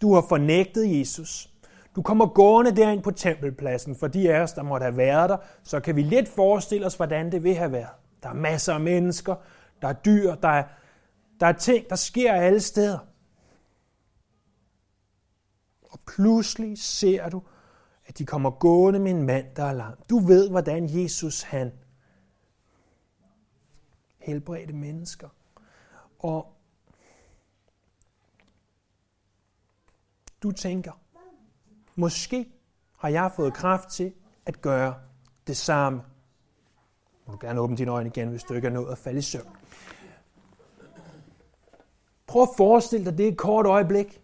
Du 0.00 0.14
har 0.14 0.24
fornægtet 0.28 0.98
Jesus. 0.98 1.50
Du 1.96 2.02
kommer 2.02 2.26
gående 2.26 2.76
derind 2.76 3.02
på 3.02 3.10
tempelpladsen. 3.10 3.96
For 3.96 4.06
de 4.06 4.34
af 4.34 4.40
os, 4.40 4.52
der 4.52 4.62
måtte 4.62 4.84
have 4.84 4.96
været 4.96 5.30
der, 5.30 5.36
så 5.62 5.80
kan 5.80 5.96
vi 5.96 6.02
lidt 6.02 6.28
forestille 6.28 6.86
os, 6.86 6.94
hvordan 6.94 7.32
det 7.32 7.42
vil 7.42 7.54
have 7.54 7.72
været. 7.72 7.88
Der 8.22 8.28
er 8.28 8.34
masser 8.34 8.74
af 8.74 8.80
mennesker, 8.80 9.34
der 9.82 9.88
er 9.88 9.92
dyr, 9.92 10.34
der 10.34 10.48
er, 10.48 10.64
der 11.40 11.46
er 11.46 11.52
ting, 11.52 11.90
der 11.90 11.96
sker 11.96 12.32
alle 12.32 12.60
steder. 12.60 12.98
Og 15.82 15.98
pludselig 16.06 16.78
ser 16.78 17.28
du, 17.28 17.42
at 18.12 18.18
de 18.18 18.26
kommer 18.26 18.50
gående 18.50 18.98
med 18.98 19.10
en 19.10 19.22
mand, 19.22 19.46
der 19.56 19.64
er 19.64 19.72
lam. 19.72 19.92
Du 20.10 20.18
ved, 20.18 20.50
hvordan 20.50 21.02
Jesus 21.02 21.42
han 21.42 21.72
helbredte 24.18 24.72
mennesker. 24.72 25.28
Og 26.18 26.52
du 30.42 30.50
tænker, 30.50 30.92
måske 31.96 32.52
har 32.98 33.08
jeg 33.08 33.32
fået 33.36 33.54
kraft 33.54 33.88
til 33.88 34.12
at 34.46 34.60
gøre 34.60 34.94
det 35.46 35.56
samme. 35.56 36.02
Du 37.26 37.30
må 37.30 37.38
gerne 37.38 37.60
åbne 37.60 37.76
dine 37.76 37.90
øjne 37.90 38.08
igen, 38.08 38.28
hvis 38.28 38.44
du 38.44 38.54
ikke 38.54 38.68
er 38.68 38.72
nået 38.72 38.92
at 38.92 38.98
falde 38.98 39.18
i 39.18 39.22
søvn. 39.22 39.56
Prøv 42.26 42.42
at 42.42 42.48
forestille 42.56 43.04
dig 43.04 43.18
det 43.18 43.28
et 43.28 43.38
kort 43.38 43.66
øjeblik. 43.66 44.20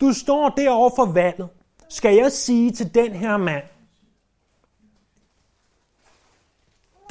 Du 0.00 0.12
står 0.12 0.48
derovre 0.48 0.90
for 0.96 1.12
vandet. 1.12 1.48
Skal 1.90 2.16
jeg 2.16 2.32
sige 2.32 2.72
til 2.72 2.94
den 2.94 3.12
her 3.12 3.36
mand, 3.36 3.64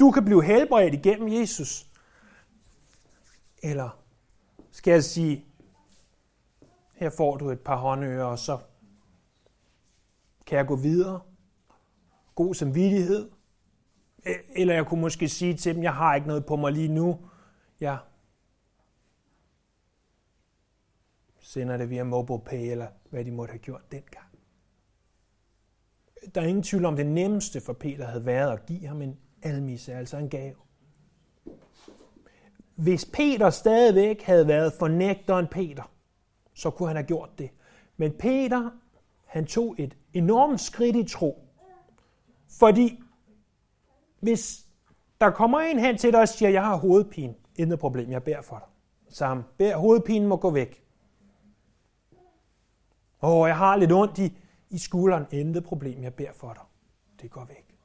du 0.00 0.10
kan 0.10 0.24
blive 0.24 0.44
helbredt 0.44 0.94
igennem 0.94 1.28
Jesus? 1.28 1.86
Eller 3.62 4.02
skal 4.70 4.92
jeg 4.92 5.04
sige, 5.04 5.44
her 6.94 7.10
får 7.10 7.36
du 7.36 7.50
et 7.50 7.60
par 7.60 7.76
håndører, 7.76 8.24
og 8.24 8.38
så 8.38 8.58
kan 10.46 10.58
jeg 10.58 10.66
gå 10.66 10.76
videre. 10.76 11.20
God 12.34 12.54
samvittighed. 12.54 13.30
E- 14.26 14.60
eller 14.60 14.74
jeg 14.74 14.86
kunne 14.86 15.00
måske 15.00 15.28
sige 15.28 15.56
til 15.56 15.74
dem, 15.74 15.82
jeg 15.82 15.94
har 15.94 16.14
ikke 16.14 16.26
noget 16.28 16.46
på 16.46 16.56
mig 16.56 16.72
lige 16.72 16.88
nu. 16.88 17.30
Jeg 17.80 17.98
sender 21.40 21.76
det 21.76 21.90
via 21.90 22.04
MobilePay, 22.04 22.70
eller 22.70 22.88
hvad 23.10 23.24
de 23.24 23.30
måtte 23.30 23.52
have 23.52 23.58
gjort 23.58 23.92
dengang. 23.92 24.29
Der 26.34 26.40
er 26.40 26.46
ingen 26.46 26.62
tvivl 26.62 26.84
om, 26.84 26.96
det 26.96 27.06
nemmeste 27.06 27.60
for 27.60 27.72
Peter 27.72 28.06
havde 28.06 28.26
været 28.26 28.52
at 28.52 28.66
give 28.66 28.86
ham 28.86 29.02
en 29.02 29.16
almisse, 29.42 29.94
altså 29.94 30.16
en 30.16 30.28
gave. 30.28 30.54
Hvis 32.74 33.04
Peter 33.04 33.50
stadigvæk 33.50 34.22
havde 34.22 34.48
været 34.48 34.72
fornægteren 34.72 35.46
Peter, 35.46 35.92
så 36.54 36.70
kunne 36.70 36.88
han 36.88 36.96
have 36.96 37.06
gjort 37.06 37.38
det. 37.38 37.50
Men 37.96 38.12
Peter, 38.12 38.70
han 39.24 39.46
tog 39.46 39.74
et 39.78 39.96
enormt 40.14 40.60
skridt 40.60 40.96
i 40.96 41.04
tro. 41.04 41.44
Fordi 42.58 43.02
hvis 44.20 44.66
der 45.20 45.30
kommer 45.30 45.60
en 45.60 45.78
hen 45.78 45.98
til 45.98 46.12
dig 46.12 46.20
og 46.20 46.28
siger, 46.28 46.48
jeg 46.48 46.64
har 46.64 46.76
hovedpine, 46.76 47.34
intet 47.56 47.78
problem, 47.78 48.10
jeg 48.10 48.22
beder 48.22 48.42
for 48.42 48.58
dig. 48.58 48.68
Sammen. 49.14 49.46
Bær, 49.58 49.76
hovedpinen 49.76 50.28
må 50.28 50.36
gå 50.36 50.50
væk. 50.50 50.84
Åh, 53.22 53.48
jeg 53.48 53.56
har 53.56 53.76
lidt 53.76 53.92
ondt 53.92 54.18
i, 54.18 54.38
i 54.70 54.78
skulderen, 54.78 55.26
intet 55.30 55.64
problem, 55.64 56.02
jeg 56.02 56.14
beder 56.14 56.32
for 56.32 56.52
dig. 56.52 56.62
Det 57.22 57.30
går 57.30 57.44
væk. 57.44 57.76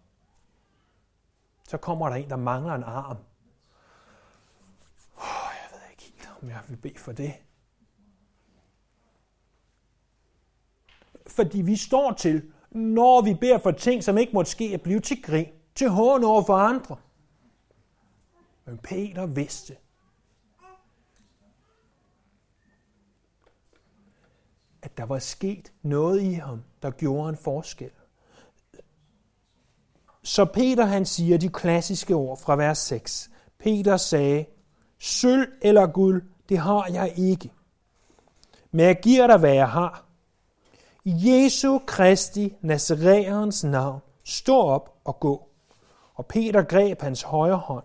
Så 1.67 1.77
kommer 1.77 2.09
der 2.09 2.15
en, 2.15 2.29
der 2.29 2.35
mangler 2.35 2.73
en 2.73 2.83
arm. 2.83 3.17
Oh, 5.17 5.51
jeg 5.61 5.69
ved 5.71 5.89
ikke 5.91 6.03
helt, 6.03 6.29
om 6.41 6.49
jeg 6.49 6.61
vil 6.67 6.77
bede 6.77 6.99
for 6.99 7.11
det. 7.11 7.33
fordi 11.35 11.61
vi 11.61 11.75
står 11.75 12.11
til, 12.11 12.51
når 12.71 13.21
vi 13.21 13.33
beder 13.33 13.57
for 13.57 13.71
ting, 13.71 14.03
som 14.03 14.17
ikke 14.17 14.33
måtte 14.33 14.51
ske, 14.51 14.71
at 14.73 14.81
blive 14.81 14.99
til 14.99 15.23
grin, 15.23 15.47
til 15.75 15.89
hån 15.89 16.23
over 16.23 16.43
for 16.43 16.55
andre. 16.55 16.95
Men 18.65 18.77
Peter 18.77 19.25
vidste, 19.25 19.75
der 24.97 25.05
var 25.05 25.19
sket 25.19 25.71
noget 25.81 26.21
i 26.21 26.33
ham, 26.33 26.63
der 26.81 26.91
gjorde 26.91 27.29
en 27.29 27.37
forskel. 27.37 27.89
Så 30.23 30.45
Peter 30.45 30.85
han 30.85 31.05
siger 31.05 31.37
de 31.37 31.49
klassiske 31.49 32.15
ord 32.15 32.39
fra 32.39 32.55
vers 32.55 32.77
6. 32.77 33.29
Peter 33.59 33.97
sagde, 33.97 34.45
sølv 34.99 35.47
eller 35.61 35.87
guld, 35.87 36.23
det 36.49 36.57
har 36.57 36.87
jeg 36.87 37.13
ikke. 37.17 37.51
Men 38.71 38.85
jeg 38.85 38.99
giver 39.01 39.27
dig, 39.27 39.37
hvad 39.37 39.53
jeg 39.53 39.69
har. 39.69 40.05
I 41.03 41.13
Jesu 41.25 41.79
Kristi 41.85 42.55
Nazareans 42.61 43.63
navn, 43.63 44.01
stå 44.23 44.57
op 44.57 44.97
og 45.03 45.19
gå. 45.19 45.49
Og 46.13 46.25
Peter 46.25 46.63
greb 46.63 47.01
hans 47.01 47.21
højre 47.21 47.57
hånd, 47.57 47.83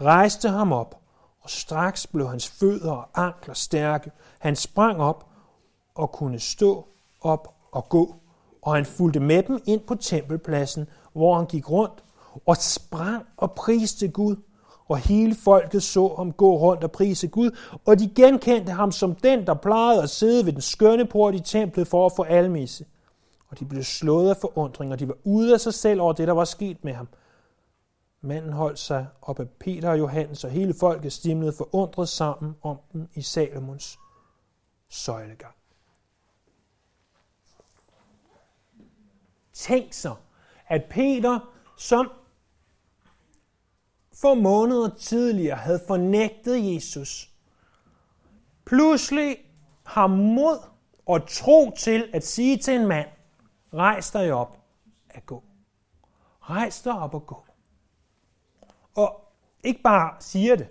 rejste 0.00 0.48
ham 0.48 0.72
op, 0.72 1.00
og 1.40 1.50
straks 1.50 2.06
blev 2.06 2.28
hans 2.28 2.48
fødder 2.48 2.92
og 2.92 3.08
ankler 3.14 3.54
stærke. 3.54 4.10
Han 4.38 4.56
sprang 4.56 5.00
op 5.00 5.28
og 5.96 6.12
kunne 6.12 6.38
stå 6.38 6.86
op 7.20 7.54
og 7.72 7.88
gå, 7.88 8.14
og 8.62 8.74
han 8.74 8.84
fulgte 8.84 9.20
med 9.20 9.42
dem 9.42 9.62
ind 9.66 9.80
på 9.80 9.94
tempelpladsen, 9.94 10.88
hvor 11.12 11.34
han 11.36 11.46
gik 11.46 11.70
rundt 11.70 12.04
og 12.46 12.56
sprang 12.56 13.26
og 13.36 13.52
priste 13.52 14.08
Gud 14.08 14.36
og 14.88 14.98
hele 14.98 15.34
folket 15.34 15.82
så 15.82 16.14
ham 16.16 16.32
gå 16.32 16.58
rundt 16.58 16.84
og 16.84 16.92
prise 16.92 17.28
Gud, 17.28 17.50
og 17.86 17.98
de 17.98 18.08
genkendte 18.08 18.72
ham 18.72 18.92
som 18.92 19.14
den, 19.14 19.46
der 19.46 19.54
plejede 19.54 20.02
at 20.02 20.10
sidde 20.10 20.46
ved 20.46 20.52
den 20.52 20.60
skønne 20.60 21.06
port 21.06 21.34
i 21.34 21.40
templet 21.40 21.88
for 21.88 22.06
at 22.06 22.12
få 22.16 22.22
almisse. 22.22 22.86
Og 23.48 23.58
de 23.58 23.64
blev 23.64 23.82
slået 23.82 24.30
af 24.30 24.36
forundring, 24.36 24.92
og 24.92 25.00
de 25.00 25.08
var 25.08 25.16
ude 25.24 25.54
af 25.54 25.60
sig 25.60 25.74
selv 25.74 26.00
over 26.00 26.12
det, 26.12 26.28
der 26.28 26.34
var 26.34 26.44
sket 26.44 26.84
med 26.84 26.92
ham. 26.92 27.08
Manden 28.20 28.52
holdt 28.52 28.78
sig 28.78 29.06
op 29.22 29.40
af 29.40 29.48
Peter 29.48 29.90
og 29.90 29.98
Johannes, 29.98 30.44
og 30.44 30.50
hele 30.50 30.74
folket 30.80 31.12
stimlede 31.12 31.52
forundret 31.52 32.08
sammen 32.08 32.56
om 32.62 32.76
dem 32.92 33.08
i 33.14 33.22
Salomons 33.22 33.98
søjlegang. 34.88 35.54
Tænk 39.56 39.92
så, 39.92 40.14
at 40.66 40.84
Peter, 40.90 41.38
som 41.76 42.10
få 44.14 44.34
måneder 44.34 44.88
tidligere 44.94 45.56
havde 45.56 45.80
fornægtet 45.86 46.74
Jesus, 46.74 47.30
pludselig 48.64 49.36
har 49.84 50.06
mod 50.06 50.58
og 51.06 51.28
tro 51.28 51.72
til 51.78 52.10
at 52.12 52.26
sige 52.26 52.56
til 52.56 52.74
en 52.74 52.86
mand, 52.86 53.08
rejs 53.74 54.10
dig 54.10 54.32
op 54.32 54.58
at 55.10 55.26
gå. 55.26 55.42
Rejs 56.40 56.82
dig 56.82 56.92
op 56.92 57.14
og 57.14 57.26
gå. 57.26 57.46
Og 58.94 59.32
ikke 59.64 59.82
bare 59.82 60.16
siger 60.20 60.56
det, 60.56 60.68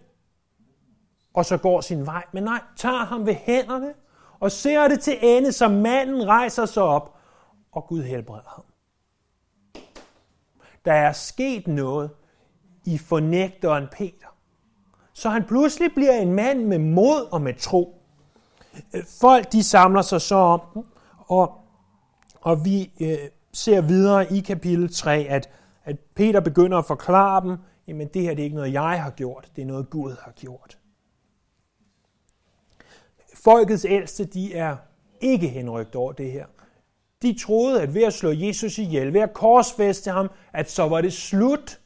og 1.34 1.46
så 1.46 1.58
går 1.58 1.82
sin 1.82 2.06
vej, 2.06 2.26
men 2.34 2.44
nej, 2.44 2.62
tager 2.76 3.06
ham 3.06 3.26
ved 3.26 3.34
hænderne 3.34 3.94
og 4.40 4.52
ser 4.52 4.88
det 4.88 5.00
til 5.00 5.18
ende, 5.22 5.52
så 5.52 5.68
manden 5.68 6.28
rejser 6.28 6.66
sig 6.66 6.84
op, 6.84 7.20
og 7.72 7.88
Gud 7.88 8.04
helbreder 8.04 8.50
ham. 8.56 8.65
Der 10.86 10.94
er 10.94 11.12
sket 11.12 11.68
noget 11.68 12.10
i 12.86 12.98
fornægteren 12.98 13.88
Peter. 13.92 14.28
Så 15.14 15.30
han 15.30 15.44
pludselig 15.44 15.92
bliver 15.96 16.14
en 16.14 16.34
mand 16.34 16.66
med 16.66 16.80
mod 16.80 17.28
og 17.32 17.42
med 17.42 17.54
tro. 17.54 18.02
Øh, 18.94 19.04
folk 19.20 19.52
de 19.52 19.64
samler 19.64 20.02
sig 20.02 20.22
så 20.22 20.36
om 20.36 20.62
den, 20.74 20.84
og, 21.18 21.54
og 22.42 22.66
vi 22.66 22.92
øh, 23.00 23.18
ser 23.54 23.82
videre 23.82 24.34
i 24.34 24.40
kapitel 24.40 24.94
3, 24.94 25.18
at, 25.30 25.50
at 25.84 26.00
Peter 26.00 26.40
begynder 26.40 26.78
at 26.78 26.86
forklare 26.86 27.42
dem, 27.42 27.58
jamen 27.88 28.08
det 28.08 28.22
her 28.22 28.30
det 28.30 28.40
er 28.40 28.44
ikke 28.44 28.56
noget, 28.56 28.74
jeg 28.74 29.04
har 29.04 29.12
gjort, 29.12 29.52
det 29.56 29.62
er 29.62 29.66
noget, 29.66 29.90
Gud 29.90 30.16
har 30.22 30.32
gjort. 30.32 30.78
Folkets 33.44 33.86
ældste, 33.86 34.26
de 34.26 34.56
er 34.56 34.78
ikke 35.22 35.48
henrygt 35.48 35.96
over 35.96 36.12
det 36.12 36.32
her. 36.32 36.46
De 37.26 37.40
troede, 37.40 37.82
at 37.82 37.94
ved 37.94 38.04
at 38.04 38.14
slå 38.14 38.32
Jesus 38.32 38.78
ihjel, 38.78 39.14
ved 39.14 39.22
at 39.22 39.34
korsfeste 39.34 40.12
ham, 40.12 40.30
at 40.54 40.72
så 40.72 40.88
var 40.88 41.02
det 41.02 41.14
slut 41.14 41.80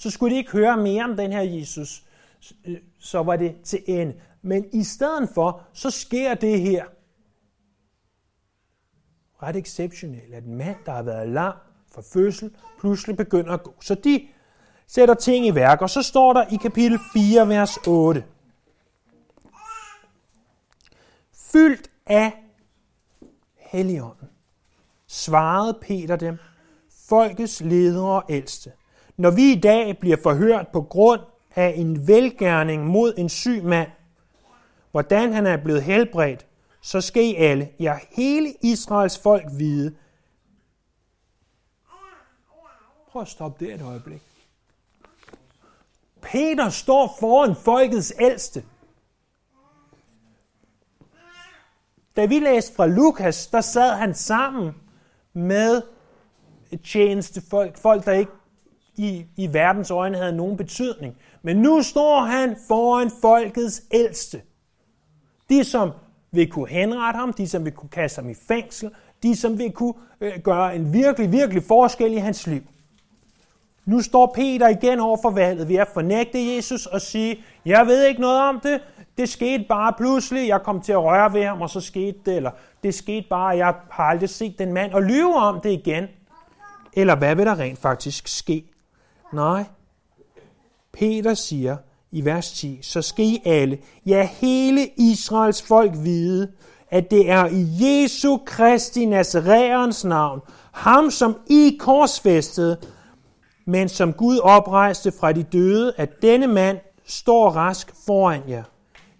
så 0.00 0.10
skulle 0.10 0.34
de 0.34 0.38
ikke 0.38 0.52
høre 0.52 0.76
mere 0.76 1.04
om 1.04 1.16
den 1.16 1.32
her 1.32 1.40
Jesus. 1.40 2.04
Så 2.98 3.22
var 3.22 3.36
det 3.36 3.56
til 3.64 3.82
ende. 3.86 4.20
Men 4.42 4.64
i 4.72 4.84
stedet 4.84 5.28
for, 5.34 5.62
så 5.72 5.90
sker 5.90 6.34
det 6.34 6.60
her 6.60 6.84
ret 9.42 9.56
exceptionelt, 9.56 10.34
at 10.34 10.44
en 10.44 10.54
mand, 10.54 10.76
der 10.86 10.92
har 10.92 11.02
været 11.02 11.28
lam 11.28 11.54
for 11.92 12.02
fødsel, 12.02 12.56
pludselig 12.78 13.16
begynder 13.16 13.52
at 13.52 13.62
gå. 13.62 13.74
Så 13.80 13.94
de 13.94 14.28
sætter 14.86 15.14
ting 15.14 15.46
i 15.46 15.54
værk, 15.54 15.82
og 15.82 15.90
så 15.90 16.02
står 16.02 16.32
der 16.32 16.46
i 16.46 16.56
kapitel 16.56 16.98
4, 17.12 17.48
vers 17.48 17.76
8. 17.86 18.24
Fyldt 21.32 21.90
af 22.06 22.32
Helligånden, 23.56 24.28
svarede 25.10 25.78
Peter 25.82 26.16
dem, 26.16 26.38
folkets 27.08 27.60
ledere 27.60 28.10
og 28.10 28.24
ældste. 28.28 28.72
Når 29.16 29.30
vi 29.30 29.52
i 29.52 29.60
dag 29.60 29.98
bliver 29.98 30.16
forhørt 30.22 30.68
på 30.68 30.82
grund 30.82 31.20
af 31.56 31.74
en 31.76 32.08
velgærning 32.08 32.86
mod 32.86 33.14
en 33.16 33.28
syg 33.28 33.64
mand, 33.64 33.90
hvordan 34.90 35.32
han 35.32 35.46
er 35.46 35.56
blevet 35.56 35.82
helbredt, 35.82 36.46
så 36.82 37.00
skal 37.00 37.24
I 37.24 37.34
alle, 37.34 37.70
ja 37.78 37.98
hele 38.10 38.54
Israels 38.62 39.18
folk 39.18 39.44
vide. 39.52 39.94
Prøv 43.10 43.22
at 43.22 43.28
stoppe 43.28 43.64
det 43.64 43.74
et 43.74 43.82
øjeblik. 43.82 44.22
Peter 46.20 46.68
står 46.68 47.16
foran 47.20 47.56
folkets 47.56 48.12
ældste. 48.20 48.64
Da 52.16 52.24
vi 52.26 52.38
læste 52.38 52.74
fra 52.74 52.86
Lukas, 52.86 53.46
der 53.46 53.60
sad 53.60 53.96
han 53.96 54.14
sammen 54.14 54.74
med 55.34 55.82
et 56.70 56.82
tjenestefolk, 56.82 57.78
folk, 57.78 58.04
der 58.04 58.12
ikke 58.12 58.32
i, 58.96 59.26
i 59.36 59.52
verdens 59.52 59.90
øjne 59.90 60.16
havde 60.16 60.36
nogen 60.36 60.56
betydning. 60.56 61.16
Men 61.42 61.56
nu 61.56 61.82
står 61.82 62.20
han 62.20 62.56
foran 62.68 63.10
folkets 63.20 63.82
ældste. 63.92 64.42
De, 65.48 65.64
som 65.64 65.90
vil 66.30 66.50
kunne 66.50 66.68
henrette 66.68 67.18
ham, 67.18 67.32
de, 67.32 67.48
som 67.48 67.64
vil 67.64 67.72
kunne 67.72 67.88
kaste 67.88 68.20
ham 68.20 68.30
i 68.30 68.34
fængsel, 68.48 68.90
de, 69.22 69.36
som 69.36 69.58
vil 69.58 69.72
kunne 69.72 69.94
øh, 70.20 70.38
gøre 70.44 70.76
en 70.76 70.92
virkelig, 70.92 71.32
virkelig 71.32 71.62
forskel 71.62 72.12
i 72.12 72.16
hans 72.16 72.46
liv. 72.46 72.62
Nu 73.84 74.02
står 74.02 74.32
Peter 74.34 74.68
igen 74.68 75.00
over 75.00 75.16
for 75.22 75.30
valget 75.30 75.68
ved 75.68 75.76
at 75.76 75.88
fornægte 75.94 76.54
Jesus 76.54 76.86
og 76.86 77.00
sige, 77.00 77.44
jeg 77.64 77.86
ved 77.86 78.04
ikke 78.04 78.20
noget 78.20 78.40
om 78.40 78.60
det, 78.60 78.80
det 79.18 79.28
skete 79.28 79.64
bare 79.68 79.92
pludselig, 79.98 80.48
jeg 80.48 80.62
kom 80.62 80.80
til 80.80 80.92
at 80.92 81.02
røre 81.02 81.32
ved 81.32 81.44
ham, 81.44 81.60
og 81.60 81.70
så 81.70 81.80
skete 81.80 82.18
det, 82.26 82.36
eller 82.36 82.50
det 82.82 82.94
skete 82.94 83.26
bare, 83.30 83.46
jeg 83.48 83.74
har 83.90 84.04
aldrig 84.04 84.28
set 84.28 84.58
den 84.58 84.72
mand, 84.72 84.92
og 84.92 85.02
lyve 85.02 85.34
om 85.34 85.60
det 85.60 85.70
igen. 85.70 86.04
Eller 86.92 87.14
hvad 87.14 87.36
vil 87.36 87.46
der 87.46 87.58
rent 87.58 87.78
faktisk 87.78 88.28
ske? 88.28 88.64
Nej. 89.32 89.64
Peter 90.92 91.34
siger 91.34 91.76
i 92.12 92.24
vers 92.24 92.52
10, 92.52 92.78
så 92.82 93.02
skal 93.02 93.24
I 93.24 93.42
alle, 93.44 93.78
ja 94.06 94.28
hele 94.32 94.88
Israels 94.96 95.62
folk 95.62 95.92
vide, 95.94 96.52
at 96.90 97.10
det 97.10 97.30
er 97.30 97.46
i 97.46 97.66
Jesu 97.80 98.38
Kristi 98.46 99.04
Nazareans 99.04 100.04
navn, 100.04 100.40
ham 100.72 101.10
som 101.10 101.36
I 101.46 101.76
korsfæstede, 101.80 102.76
men 103.64 103.88
som 103.88 104.12
Gud 104.12 104.38
oprejste 104.38 105.12
fra 105.20 105.32
de 105.32 105.42
døde, 105.42 105.92
at 105.96 106.22
denne 106.22 106.46
mand 106.46 106.78
står 107.06 107.50
rask 107.50 107.92
foran 108.06 108.42
jer. 108.48 108.62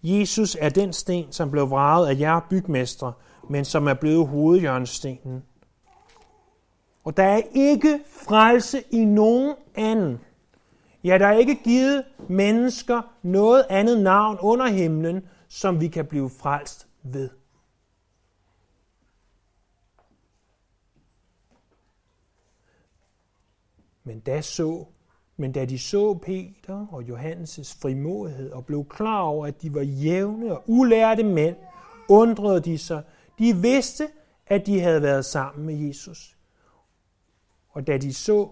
Jesus 0.02 0.56
er 0.60 0.68
den 0.68 0.92
sten, 0.92 1.32
som 1.32 1.50
blev 1.50 1.70
vraget 1.70 2.08
af 2.08 2.18
jer 2.18 2.40
bygmestre, 2.50 3.12
men 3.50 3.64
som 3.64 3.86
er 3.86 3.94
blevet 3.94 4.28
hovedjørnestenen. 4.28 5.44
Og 7.04 7.16
der 7.16 7.22
er 7.22 7.42
ikke 7.54 8.00
frelse 8.06 8.82
i 8.90 9.04
nogen 9.04 9.54
anden. 9.74 10.20
Ja, 11.04 11.18
der 11.18 11.26
er 11.26 11.38
ikke 11.38 11.54
givet 11.64 12.04
mennesker 12.28 13.02
noget 13.22 13.66
andet 13.70 14.00
navn 14.00 14.38
under 14.40 14.66
himlen, 14.66 15.22
som 15.48 15.80
vi 15.80 15.88
kan 15.88 16.06
blive 16.06 16.30
frelst 16.30 16.86
ved. 17.02 17.30
Men 24.04 24.20
da, 24.20 24.40
så, 24.40 24.86
men 25.40 25.52
da 25.52 25.64
de 25.64 25.78
så 25.78 26.14
Peter 26.14 26.86
og 26.90 27.02
Johannes' 27.02 27.78
frimodighed 27.82 28.50
og 28.50 28.66
blev 28.66 28.84
klar 28.88 29.20
over, 29.20 29.46
at 29.46 29.62
de 29.62 29.74
var 29.74 29.82
jævne 29.82 30.52
og 30.52 30.62
ulærte 30.66 31.22
mænd, 31.22 31.56
undrede 32.08 32.60
de 32.60 32.78
sig. 32.78 33.02
De 33.38 33.56
vidste, 33.56 34.08
at 34.46 34.66
de 34.66 34.80
havde 34.80 35.02
været 35.02 35.24
sammen 35.24 35.66
med 35.66 35.74
Jesus. 35.74 36.36
Og 37.70 37.86
da 37.86 37.98
de 37.98 38.14
så 38.14 38.48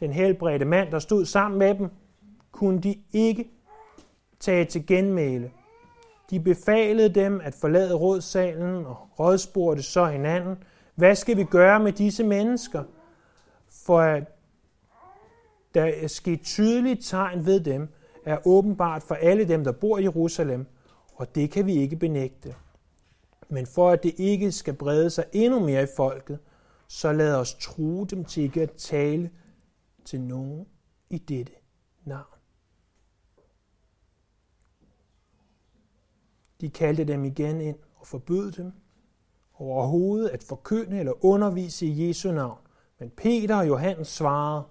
den 0.00 0.12
helbredte 0.12 0.64
mand, 0.64 0.90
der 0.90 0.98
stod 0.98 1.24
sammen 1.24 1.58
med 1.58 1.74
dem, 1.74 1.88
kunne 2.52 2.80
de 2.80 2.94
ikke 3.12 3.50
tage 4.40 4.64
til 4.64 4.86
genmæle. 4.86 5.50
De 6.30 6.40
befalede 6.40 7.08
dem 7.08 7.40
at 7.40 7.54
forlade 7.54 7.94
rådsalen 7.94 8.86
og 8.86 8.96
rådspurgte 9.18 9.82
så 9.82 10.04
hinanden, 10.04 10.56
Hvad 10.94 11.14
skal 11.14 11.36
vi 11.36 11.44
gøre 11.44 11.80
med 11.80 11.92
disse 11.92 12.24
mennesker? 12.24 12.84
For 13.68 14.00
at 14.00 14.39
der 15.74 15.84
er 15.84 16.06
sket 16.06 16.40
tydeligt 16.42 17.04
tegn 17.04 17.46
ved 17.46 17.60
dem, 17.60 17.88
er 18.24 18.46
åbenbart 18.46 19.02
for 19.02 19.14
alle 19.14 19.48
dem, 19.48 19.64
der 19.64 19.72
bor 19.72 19.98
i 19.98 20.02
Jerusalem, 20.02 20.66
og 21.14 21.34
det 21.34 21.50
kan 21.50 21.66
vi 21.66 21.74
ikke 21.74 21.96
benægte. 21.96 22.54
Men 23.48 23.66
for 23.66 23.90
at 23.90 24.02
det 24.02 24.14
ikke 24.18 24.52
skal 24.52 24.74
brede 24.74 25.10
sig 25.10 25.24
endnu 25.32 25.60
mere 25.60 25.82
i 25.82 25.86
folket, 25.96 26.38
så 26.88 27.12
lad 27.12 27.34
os 27.34 27.54
true 27.54 28.06
dem 28.06 28.24
til 28.24 28.42
ikke 28.42 28.62
at 28.62 28.70
tale 28.70 29.30
til 30.04 30.20
nogen 30.20 30.66
i 31.10 31.18
dette 31.18 31.52
navn. 32.04 32.24
De 36.60 36.70
kaldte 36.70 37.04
dem 37.04 37.24
igen 37.24 37.60
ind 37.60 37.76
og 37.94 38.06
forbød 38.06 38.52
dem 38.52 38.72
overhovedet 39.54 40.28
at 40.28 40.42
forkynde 40.42 40.98
eller 40.98 41.24
undervise 41.24 41.86
i 41.86 42.08
Jesu 42.08 42.32
navn. 42.32 42.58
Men 42.98 43.10
Peter 43.10 43.56
og 43.56 43.68
Johannes 43.68 44.08
svarede, 44.08 44.64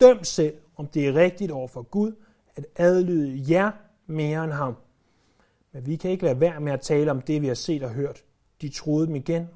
døm 0.00 0.24
selv, 0.24 0.56
om 0.76 0.86
det 0.86 1.08
er 1.08 1.14
rigtigt 1.14 1.50
over 1.52 1.68
for 1.68 1.82
Gud 1.82 2.12
at 2.56 2.66
adlyde 2.76 3.54
jer 3.54 3.70
mere 4.06 4.44
end 4.44 4.52
ham. 4.52 4.76
Men 5.72 5.86
vi 5.86 5.96
kan 5.96 6.10
ikke 6.10 6.24
lade 6.24 6.40
være 6.40 6.60
med 6.60 6.72
at 6.72 6.80
tale 6.80 7.10
om 7.10 7.20
det, 7.20 7.42
vi 7.42 7.46
har 7.46 7.54
set 7.54 7.82
og 7.82 7.90
hørt. 7.90 8.24
De 8.60 8.68
troede 8.68 9.06
dem 9.06 9.16
igen 9.16 9.48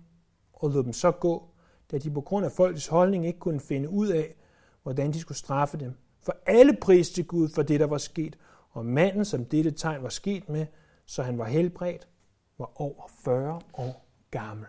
og 0.53 0.71
lod 0.71 0.85
dem 0.85 0.93
så 0.93 1.11
gå, 1.11 1.49
da 1.91 1.99
de 1.99 2.11
på 2.11 2.21
grund 2.21 2.47
af 2.47 2.53
folkets 2.53 2.87
holdning 2.87 3.27
ikke 3.27 3.39
kunne 3.39 3.61
finde 3.61 3.89
ud 3.89 4.09
af, 4.09 4.35
hvordan 4.83 5.13
de 5.13 5.21
skulle 5.21 5.39
straffe 5.39 5.79
dem. 5.79 5.93
For 6.21 6.37
alle 6.47 6.77
priste 6.81 7.23
Gud 7.23 7.49
for 7.49 7.63
det, 7.63 7.81
der 7.81 7.87
var 7.87 7.99
sket, 7.99 8.39
og 8.71 8.87
manden, 8.87 9.25
som 9.25 9.45
dette 9.45 9.71
tegn 9.71 10.03
var 10.03 10.09
sket 10.09 10.49
med, 10.49 10.67
så 11.07 11.23
han 11.23 11.39
var 11.39 11.45
helbredt, 11.45 12.09
var 12.59 12.81
over 12.81 13.11
40 13.25 13.61
år 13.75 14.07
gammel. 14.31 14.67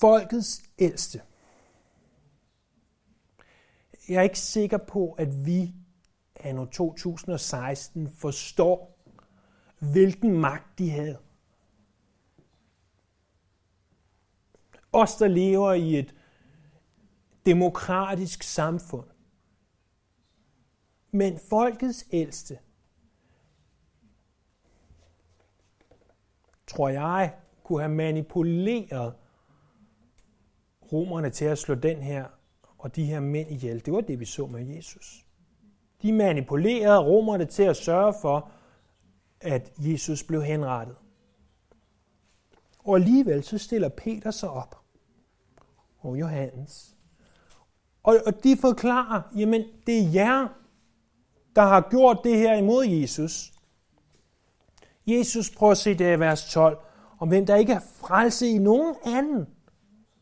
Folkets 0.00 0.62
ældste. 0.78 1.22
Jeg 4.08 4.16
er 4.16 4.22
ikke 4.22 4.38
sikker 4.38 4.78
på, 4.78 5.12
at 5.12 5.46
vi 5.46 5.74
anno 6.36 6.64
2016 6.64 8.10
forstår, 8.10 8.98
hvilken 9.78 10.32
magt 10.32 10.78
de 10.78 10.90
havde. 10.90 11.18
Os, 14.92 15.16
der 15.16 15.28
lever 15.28 15.72
i 15.72 15.98
et 15.98 16.14
demokratisk 17.46 18.42
samfund. 18.42 19.08
Men 21.10 21.38
folkets 21.38 22.06
ældste, 22.12 22.58
tror 26.66 26.88
jeg, 26.88 27.36
kunne 27.64 27.80
have 27.80 27.94
manipuleret 27.94 29.14
romerne 30.92 31.30
til 31.30 31.44
at 31.44 31.58
slå 31.58 31.74
den 31.74 31.96
her 31.96 32.24
og 32.78 32.96
de 32.96 33.04
her 33.04 33.20
mænd 33.20 33.50
ihjel. 33.50 33.84
Det 33.84 33.92
var 33.92 34.00
det, 34.00 34.20
vi 34.20 34.24
så 34.24 34.46
med 34.46 34.66
Jesus. 34.66 35.26
De 36.02 36.12
manipulerede 36.12 36.98
romerne 36.98 37.44
til 37.44 37.62
at 37.62 37.76
sørge 37.76 38.14
for, 38.22 38.50
at 39.40 39.72
Jesus 39.78 40.22
blev 40.22 40.42
henrettet. 40.42 40.96
Og 42.78 42.96
alligevel 42.96 43.44
så 43.44 43.58
stiller 43.58 43.88
Peter 43.88 44.30
sig 44.30 44.50
op, 44.50 44.78
og 45.98 46.20
Johannes. 46.20 46.96
Og, 48.02 48.16
og 48.26 48.44
de 48.44 48.56
forklarer, 48.56 49.22
jamen 49.36 49.64
det 49.86 49.98
er 49.98 50.10
jer, 50.14 50.48
der 51.56 51.62
har 51.62 51.88
gjort 51.90 52.20
det 52.24 52.36
her 52.36 52.54
imod 52.54 52.86
Jesus. 52.86 53.52
Jesus 55.06 55.50
prøver 55.50 55.72
at 55.72 55.78
se 55.78 55.94
det 55.94 56.16
i 56.16 56.20
vers 56.20 56.52
12, 56.52 56.78
om 57.18 57.28
hvem 57.28 57.46
der 57.46 57.56
ikke 57.56 57.72
er 57.72 57.80
frelse 57.80 58.46
i 58.46 58.58
nogen 58.58 58.94
anden. 59.04 59.46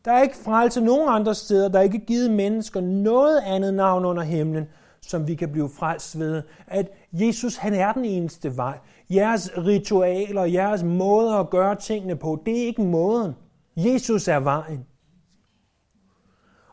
Der 0.05 0.11
er 0.11 0.21
ikke 0.21 0.37
frelse 0.37 0.63
altså 0.63 0.81
nogen 0.81 1.09
andre 1.09 1.35
steder. 1.35 1.69
Der 1.69 1.79
er 1.79 1.83
ikke 1.83 2.05
givet 2.05 2.31
mennesker 2.31 2.81
noget 2.81 3.41
andet 3.45 3.73
navn 3.73 4.05
under 4.05 4.23
himlen, 4.23 4.65
som 5.01 5.27
vi 5.27 5.35
kan 5.35 5.51
blive 5.51 5.69
frelst 5.69 6.19
ved. 6.19 6.43
At 6.67 6.91
Jesus, 7.11 7.55
han 7.55 7.73
er 7.73 7.93
den 7.93 8.05
eneste 8.05 8.57
vej. 8.57 8.77
Jeres 9.09 9.51
ritualer, 9.57 10.43
jeres 10.43 10.83
måder 10.83 11.33
at 11.33 11.49
gøre 11.49 11.75
tingene 11.75 12.15
på, 12.15 12.41
det 12.45 12.61
er 12.61 12.65
ikke 12.65 12.81
måden. 12.81 13.35
Jesus 13.77 14.27
er 14.27 14.39
vejen. 14.39 14.85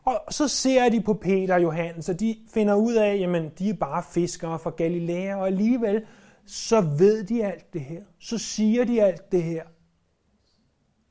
Og 0.05 0.23
så 0.29 0.47
ser 0.47 0.89
de 0.89 1.01
på 1.01 1.13
Peter 1.13 1.53
og 1.53 1.63
Johannes, 1.63 2.09
og 2.09 2.19
de 2.19 2.35
finder 2.53 2.75
ud 2.75 2.93
af, 2.93 3.17
jamen, 3.19 3.51
de 3.59 3.69
er 3.69 3.73
bare 3.73 4.03
fiskere 4.11 4.59
fra 4.59 4.69
Galilea, 4.69 5.35
og 5.35 5.47
alligevel 5.47 6.05
så 6.45 6.81
ved 6.81 7.23
de 7.23 7.45
alt 7.45 7.73
det 7.73 7.81
her. 7.81 8.01
Så 8.19 8.37
siger 8.37 8.85
de 8.85 9.03
alt 9.03 9.31
det 9.31 9.43
her. 9.43 9.63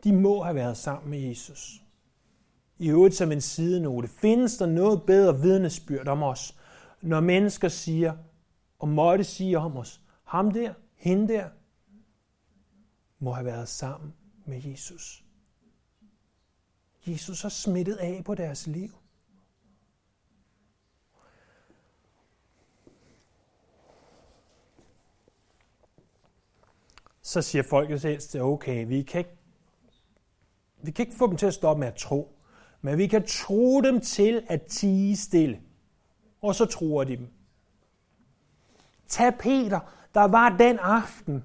De 0.05 0.13
må 0.13 0.43
have 0.43 0.55
været 0.55 0.77
sammen 0.77 1.11
med 1.11 1.19
Jesus. 1.19 1.82
I 2.83 2.89
øvrigt 2.89 3.15
som 3.15 3.33
en 3.33 3.41
sidenote. 3.41 4.09
Findes 4.09 4.57
der 4.57 4.67
noget 4.67 5.03
bedre 5.03 5.41
vidnesbyrd 5.41 6.09
om 6.09 6.23
os, 6.23 6.59
når 7.03 7.21
mennesker 7.21 7.69
siger, 7.69 8.17
og 8.79 8.89
måtte 8.89 9.25
sige 9.25 9.59
om 9.59 9.77
os, 9.77 10.01
ham 10.25 10.51
der, 10.51 10.75
hende 10.95 11.29
der, 11.29 11.49
må 13.19 13.33
have 13.33 13.45
været 13.45 13.69
sammen 13.69 14.15
med 14.45 14.63
Jesus. 14.65 15.25
Jesus 17.07 17.43
har 17.43 17.49
smittet 17.49 17.97
af 17.97 18.23
på 18.25 18.35
deres 18.35 18.67
liv. 18.67 18.91
Så 27.23 27.43
siger 27.43 27.63
folkets 27.63 28.05
ældste, 28.05 28.43
okay, 28.43 28.87
vi 28.87 29.03
kan, 29.03 29.19
ikke, 29.19 29.37
vi 30.83 30.91
kan 30.91 31.07
ikke 31.07 31.19
få 31.19 31.27
dem 31.27 31.37
til 31.37 31.47
at 31.47 31.55
stoppe 31.55 31.81
med 31.81 31.89
at 31.89 31.95
tro, 31.95 32.39
men 32.83 32.99
vi 32.99 33.07
kan 33.07 33.27
tro 33.27 33.81
dem 33.81 34.01
til 34.01 34.43
at 34.49 34.63
tige 34.63 35.17
stille. 35.17 35.61
Og 36.43 36.55
så 36.55 36.65
tror 36.65 37.05
de 37.05 37.17
dem. 37.17 37.29
Tag 39.09 39.35
Peter, 39.39 39.81
der 40.15 40.25
var 40.25 40.57
den 40.59 40.79
aften 40.79 41.45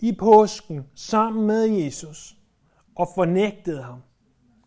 i 0.00 0.12
påsken 0.12 0.86
sammen 0.94 1.46
med 1.46 1.64
Jesus 1.64 2.36
og 2.96 3.08
fornægtede 3.14 3.82
ham. 3.82 4.02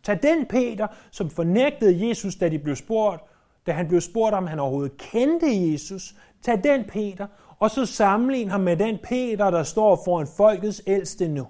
Tag 0.03 0.23
den 0.23 0.45
Peter, 0.45 0.87
som 1.11 1.29
fornægtede 1.29 2.07
Jesus, 2.07 2.35
da, 2.35 2.49
de 2.49 2.59
blev 2.59 2.75
spurgt, 2.75 3.23
da 3.65 3.71
han 3.71 3.87
blev 3.87 4.01
spurgt, 4.01 4.35
om 4.35 4.47
han 4.47 4.59
overhovedet 4.59 4.97
kendte 4.97 5.71
Jesus. 5.71 6.15
Tag 6.41 6.63
den 6.63 6.83
Peter, 6.83 7.27
og 7.59 7.71
så 7.71 7.85
sammenlign 7.85 8.49
ham 8.49 8.61
med 8.61 8.77
den 8.77 8.97
Peter, 9.03 9.49
der 9.49 9.63
står 9.63 10.01
foran 10.05 10.27
folkets 10.37 10.81
ældste 10.87 11.27
nu. 11.27 11.47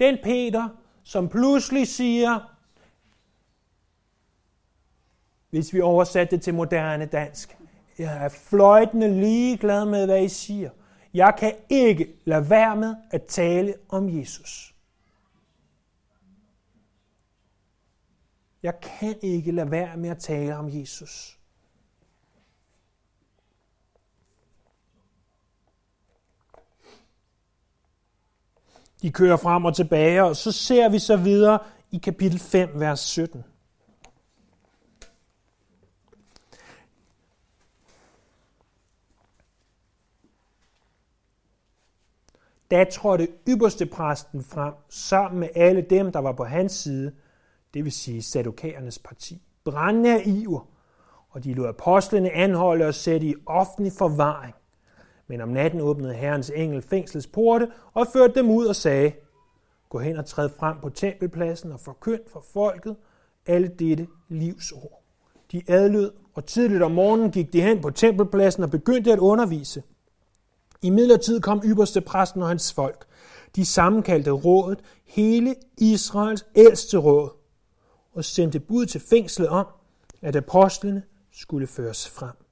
Den 0.00 0.18
Peter, 0.22 0.68
som 1.04 1.28
pludselig 1.28 1.88
siger, 1.88 2.56
hvis 5.50 5.74
vi 5.74 5.80
oversatte 5.80 6.36
det 6.36 6.42
til 6.42 6.54
moderne 6.54 7.06
dansk, 7.06 7.56
jeg 7.98 8.24
er 8.24 8.28
fløjtende 8.28 9.20
ligeglad 9.20 9.84
med, 9.84 10.06
hvad 10.06 10.24
I 10.24 10.28
siger. 10.28 10.70
Jeg 11.14 11.34
kan 11.38 11.54
ikke 11.68 12.14
lade 12.24 12.50
være 12.50 12.76
med 12.76 12.96
at 13.10 13.22
tale 13.22 13.74
om 13.88 14.18
Jesus. 14.18 14.74
Jeg 18.62 18.80
kan 18.80 19.14
ikke 19.22 19.52
lade 19.52 19.70
være 19.70 19.96
med 19.96 20.10
at 20.10 20.18
tale 20.18 20.56
om 20.56 20.68
Jesus. 20.80 21.35
De 29.06 29.12
kører 29.12 29.36
frem 29.36 29.64
og 29.64 29.76
tilbage, 29.76 30.24
og 30.24 30.36
så 30.36 30.52
ser 30.52 30.88
vi 30.88 30.98
så 30.98 31.16
videre 31.16 31.58
i 31.90 31.98
kapitel 31.98 32.38
5, 32.38 32.70
vers 32.74 33.00
17. 33.00 33.44
Da 42.70 42.84
trådte 42.84 43.28
ypperste 43.48 43.86
præsten 43.86 44.44
frem 44.44 44.74
sammen 44.88 45.40
med 45.40 45.48
alle 45.54 45.82
dem, 45.82 46.12
der 46.12 46.20
var 46.20 46.32
på 46.32 46.44
hans 46.44 46.72
side, 46.72 47.12
det 47.74 47.84
vil 47.84 47.92
sige 47.92 48.22
sadokæernes 48.22 48.98
parti. 48.98 49.42
Brændende 49.64 50.14
af 50.14 50.22
iver, 50.26 50.68
og 51.30 51.44
de 51.44 51.54
lod 51.54 51.68
apostlene 51.68 52.30
anholde 52.30 52.86
og 52.86 52.94
sætte 52.94 53.26
i 53.26 53.34
offentlig 53.46 53.92
forvaring. 53.98 54.55
Men 55.28 55.40
om 55.40 55.48
natten 55.48 55.80
åbnede 55.80 56.14
Herrens 56.14 56.52
engel 56.54 56.82
fængslets 56.82 57.26
porte 57.26 57.68
og 57.94 58.06
førte 58.12 58.34
dem 58.34 58.50
ud 58.50 58.66
og 58.66 58.76
sagde, 58.76 59.12
Gå 59.88 59.98
hen 59.98 60.16
og 60.16 60.26
træd 60.26 60.48
frem 60.48 60.76
på 60.82 60.88
tempelpladsen 60.88 61.72
og 61.72 61.80
forkynd 61.80 62.20
for 62.32 62.44
folket 62.52 62.96
alle 63.46 63.68
dette 63.68 64.06
livsord. 64.28 65.02
De 65.52 65.62
adlød, 65.68 66.12
og 66.34 66.46
tidligt 66.46 66.82
om 66.82 66.90
morgenen 66.90 67.30
gik 67.30 67.52
de 67.52 67.60
hen 67.60 67.80
på 67.80 67.90
tempelpladsen 67.90 68.62
og 68.62 68.70
begyndte 68.70 69.12
at 69.12 69.18
undervise. 69.18 69.82
I 70.82 70.90
midlertid 70.90 71.40
kom 71.40 71.62
ypperste 71.64 72.00
præsten 72.00 72.42
og 72.42 72.48
hans 72.48 72.72
folk. 72.72 73.06
De 73.56 73.64
sammenkaldte 73.64 74.30
rådet, 74.30 74.78
hele 75.04 75.54
Israels 75.78 76.46
ældste 76.56 76.98
råd, 76.98 77.30
og 78.12 78.24
sendte 78.24 78.60
bud 78.60 78.86
til 78.86 79.00
fængslet 79.00 79.48
om, 79.48 79.66
at 80.22 80.36
apostlene 80.36 81.02
skulle 81.32 81.66
føres 81.66 82.08
frem. 82.08 82.45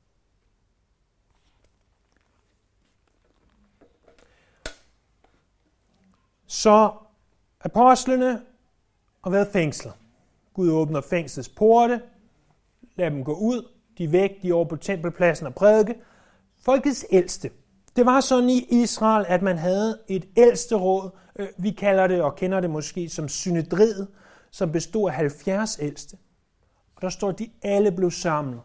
Så 6.54 6.92
apostlene 7.60 8.40
har 9.24 9.30
været 9.30 9.48
fængslet. 9.52 9.94
Gud 10.54 10.70
åbner 10.70 11.00
fængslets 11.00 11.48
porte, 11.48 12.00
lader 12.96 13.10
dem 13.10 13.24
gå 13.24 13.34
ud, 13.34 13.68
de 13.98 14.04
er 14.04 14.08
væk, 14.08 14.42
de 14.42 14.48
er 14.48 14.54
over 14.54 14.64
på 14.64 14.76
tempelpladsen 14.76 15.46
og 15.46 15.54
prædike. 15.54 15.94
Folkets 16.64 17.06
ældste. 17.10 17.50
Det 17.96 18.06
var 18.06 18.20
sådan 18.20 18.50
i 18.50 18.66
Israel, 18.70 19.26
at 19.28 19.42
man 19.42 19.58
havde 19.58 19.98
et 20.08 20.28
ældste 20.36 20.74
råd. 20.74 21.10
Øh, 21.36 21.48
vi 21.56 21.70
kalder 21.70 22.06
det 22.06 22.22
og 22.22 22.36
kender 22.36 22.60
det 22.60 22.70
måske 22.70 23.08
som 23.08 23.28
synedriet, 23.28 24.08
som 24.50 24.72
bestod 24.72 25.10
af 25.10 25.16
70 25.16 25.78
ældste. 25.80 26.16
Og 26.96 27.02
der 27.02 27.08
står, 27.08 27.28
at 27.28 27.38
de 27.38 27.50
alle 27.62 27.92
blev 27.92 28.10
samlet. 28.10 28.60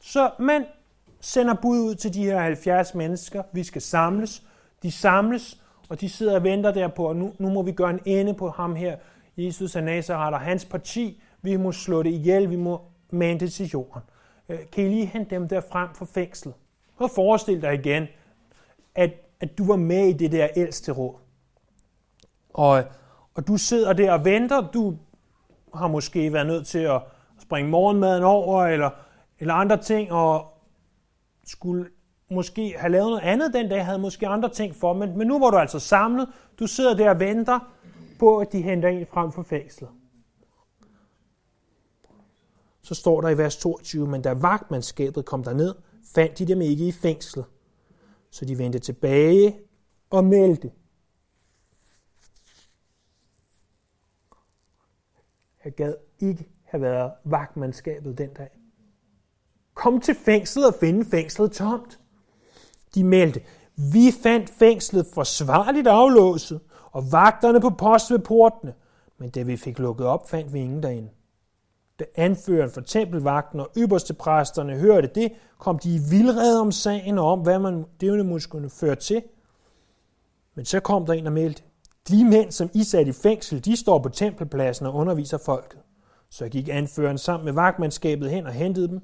Så 0.00 0.30
man 0.38 0.64
sender 1.20 1.54
bud 1.62 1.78
ud 1.78 1.94
til 1.94 2.14
de 2.14 2.24
her 2.24 2.40
70 2.40 2.94
mennesker. 2.94 3.42
Vi 3.52 3.64
skal 3.64 3.82
samles. 3.82 4.42
De 4.82 4.92
samles, 4.92 5.60
og 5.88 6.00
de 6.00 6.08
sidder 6.08 6.34
og 6.34 6.44
venter 6.44 6.72
der 6.72 6.88
på, 6.88 7.12
nu, 7.12 7.32
nu 7.38 7.50
må 7.50 7.62
vi 7.62 7.72
gøre 7.72 7.90
en 7.90 8.00
ende 8.04 8.34
på 8.34 8.50
ham 8.50 8.76
her, 8.76 8.96
Jesus 9.36 9.76
af 9.76 9.84
Nazareth 9.84 10.34
og 10.34 10.40
hans 10.40 10.64
parti. 10.64 11.22
Vi 11.42 11.56
må 11.56 11.72
slå 11.72 12.02
det 12.02 12.10
ihjel, 12.10 12.50
vi 12.50 12.56
må 12.56 12.80
mande 13.10 13.40
det 13.40 13.52
til 13.52 13.66
jorden. 13.66 14.02
Øh, 14.48 14.58
kan 14.72 14.84
I 14.84 14.88
lige 14.88 15.06
hente 15.06 15.34
dem 15.34 15.48
der 15.48 15.60
frem 15.60 15.88
fra 15.94 16.04
fængslet? 16.04 16.54
Og 16.96 17.10
forestil 17.10 17.62
dig 17.62 17.74
igen, 17.74 18.06
at, 18.94 19.10
at 19.40 19.58
du 19.58 19.66
var 19.66 19.76
med 19.76 20.06
i 20.08 20.12
det 20.12 20.32
der 20.32 20.48
ældste 20.56 20.92
råd. 20.92 21.14
Og, 22.54 22.84
og 23.34 23.46
du 23.48 23.56
sidder 23.56 23.92
der 23.92 24.12
og 24.12 24.24
venter. 24.24 24.70
Du 24.70 24.96
har 25.74 25.88
måske 25.88 26.32
været 26.32 26.46
nødt 26.46 26.66
til 26.66 26.78
at 26.78 27.00
springe 27.40 27.70
morgenmaden 27.70 28.22
over, 28.22 28.66
eller, 28.66 28.90
eller 29.38 29.54
andre 29.54 29.76
ting, 29.76 30.12
og 30.12 30.46
skulle 31.46 31.90
måske 32.30 32.74
have 32.78 32.92
lavet 32.92 33.08
noget 33.08 33.22
andet 33.22 33.54
den 33.54 33.68
dag, 33.68 33.84
havde 33.84 33.98
måske 33.98 34.28
andre 34.28 34.48
ting 34.48 34.76
for, 34.76 34.92
men, 34.92 35.18
men 35.18 35.26
nu 35.26 35.38
var 35.38 35.50
du 35.50 35.56
altså 35.56 35.78
samlet. 35.78 36.28
Du 36.58 36.66
sidder 36.66 36.96
der 36.96 37.10
og 37.10 37.20
venter 37.20 37.74
på, 38.18 38.38
at 38.38 38.52
de 38.52 38.62
henter 38.62 38.88
en 38.88 39.06
frem 39.06 39.32
for 39.32 39.42
fængslet. 39.42 39.90
Så 42.82 42.94
står 42.94 43.20
der 43.20 43.28
i 43.28 43.38
vers 43.38 43.56
22, 43.56 44.06
men 44.06 44.22
da 44.22 44.32
vagtmandskabet 44.32 45.24
kom 45.24 45.44
derned, 45.44 45.74
fandt 46.14 46.38
de 46.38 46.46
dem 46.46 46.60
ikke 46.60 46.88
i 46.88 46.92
fængslet. 46.92 47.44
Så 48.30 48.44
de 48.44 48.58
vendte 48.58 48.78
tilbage 48.78 49.58
og 50.10 50.24
meldte. 50.24 50.70
Jeg 55.64 55.72
gad 55.72 55.94
ikke 56.20 56.48
have 56.64 56.82
været 56.82 57.12
vagtmandskabet 57.24 58.18
den 58.18 58.34
dag. 58.34 58.50
Kom 59.74 60.00
til 60.00 60.14
fængslet 60.14 60.66
og 60.66 60.74
finde 60.80 61.04
fængslet 61.04 61.52
tomt. 61.52 62.00
De 62.94 63.04
meldte, 63.04 63.40
vi 63.76 64.12
fandt 64.22 64.50
fængslet 64.50 65.06
forsvarligt 65.14 65.86
aflåset, 65.86 66.60
og 66.92 67.12
vagterne 67.12 67.60
på 67.60 67.70
post 67.70 68.10
ved 68.10 68.18
portene. 68.18 68.74
Men 69.18 69.30
da 69.30 69.42
vi 69.42 69.56
fik 69.56 69.78
lukket 69.78 70.06
op, 70.06 70.28
fandt 70.28 70.52
vi 70.52 70.58
ingen 70.58 70.82
derinde. 70.82 71.08
Da 71.98 72.04
anføreren 72.14 72.70
for 72.70 72.80
tempelvagten 72.80 73.60
og 73.60 73.70
ypperste 73.76 74.14
præsterne 74.14 74.76
hørte 74.76 75.10
det, 75.14 75.32
kom 75.58 75.78
de 75.78 75.94
i 75.94 75.98
vildrede 76.10 76.60
om 76.60 76.72
sagen 76.72 77.18
og 77.18 77.32
om, 77.32 77.40
hvad 77.40 77.58
man 77.58 77.84
det 78.00 78.26
måske 78.26 78.50
kunne 78.50 78.70
føre 78.70 78.94
til. 78.94 79.22
Men 80.54 80.64
så 80.64 80.80
kom 80.80 81.06
der 81.06 81.12
en 81.12 81.26
og 81.26 81.32
meldte, 81.32 81.62
de 82.08 82.24
mænd, 82.24 82.52
som 82.52 82.70
I 82.74 82.84
satte 82.84 83.10
i 83.10 83.12
fængsel, 83.12 83.64
de 83.64 83.76
står 83.76 83.98
på 83.98 84.08
tempelpladsen 84.08 84.86
og 84.86 84.94
underviser 84.94 85.38
folket. 85.38 85.78
Så 86.30 86.48
gik 86.48 86.68
anføreren 86.68 87.18
sammen 87.18 87.44
med 87.44 87.52
vagtmandskabet 87.52 88.30
hen 88.30 88.46
og 88.46 88.52
hentede 88.52 88.88
dem, 88.88 89.00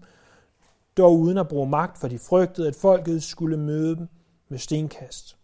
dog 1.00 1.18
uden 1.18 1.38
at 1.38 1.48
bruge 1.48 1.68
magt, 1.68 1.98
for 1.98 2.08
de 2.08 2.18
frygtede, 2.18 2.68
at 2.68 2.76
folket 2.76 3.22
skulle 3.22 3.56
møde 3.56 3.96
dem 3.96 4.08
med 4.48 4.58
stenkast. 4.58 5.36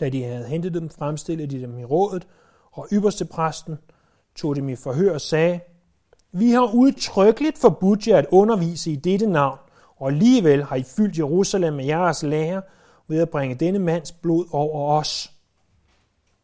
Da 0.00 0.08
de 0.08 0.24
havde 0.24 0.44
hentet 0.44 0.74
dem, 0.74 0.90
fremstillede 0.90 1.56
de 1.56 1.62
dem 1.62 1.78
i 1.78 1.84
rådet, 1.84 2.28
og 2.72 2.88
ypperste 2.92 3.24
præsten 3.24 3.78
tog 4.34 4.56
dem 4.56 4.68
i 4.68 4.76
forhør 4.76 5.14
og 5.14 5.20
sagde, 5.20 5.60
vi 6.32 6.50
har 6.50 6.74
udtrykkeligt 6.74 7.58
forbudt 7.58 8.08
jer 8.08 8.18
at 8.18 8.26
undervise 8.30 8.92
i 8.92 8.96
dette 8.96 9.26
navn, 9.26 9.58
og 9.96 10.08
alligevel 10.08 10.64
har 10.64 10.76
I 10.76 10.82
fyldt 10.82 11.18
Jerusalem 11.18 11.72
med 11.72 11.84
jeres 11.84 12.22
lære 12.22 12.62
ved 13.08 13.20
at 13.20 13.30
bringe 13.30 13.54
denne 13.54 13.78
mands 13.78 14.12
blod 14.12 14.46
over 14.52 14.98
os. 14.98 15.32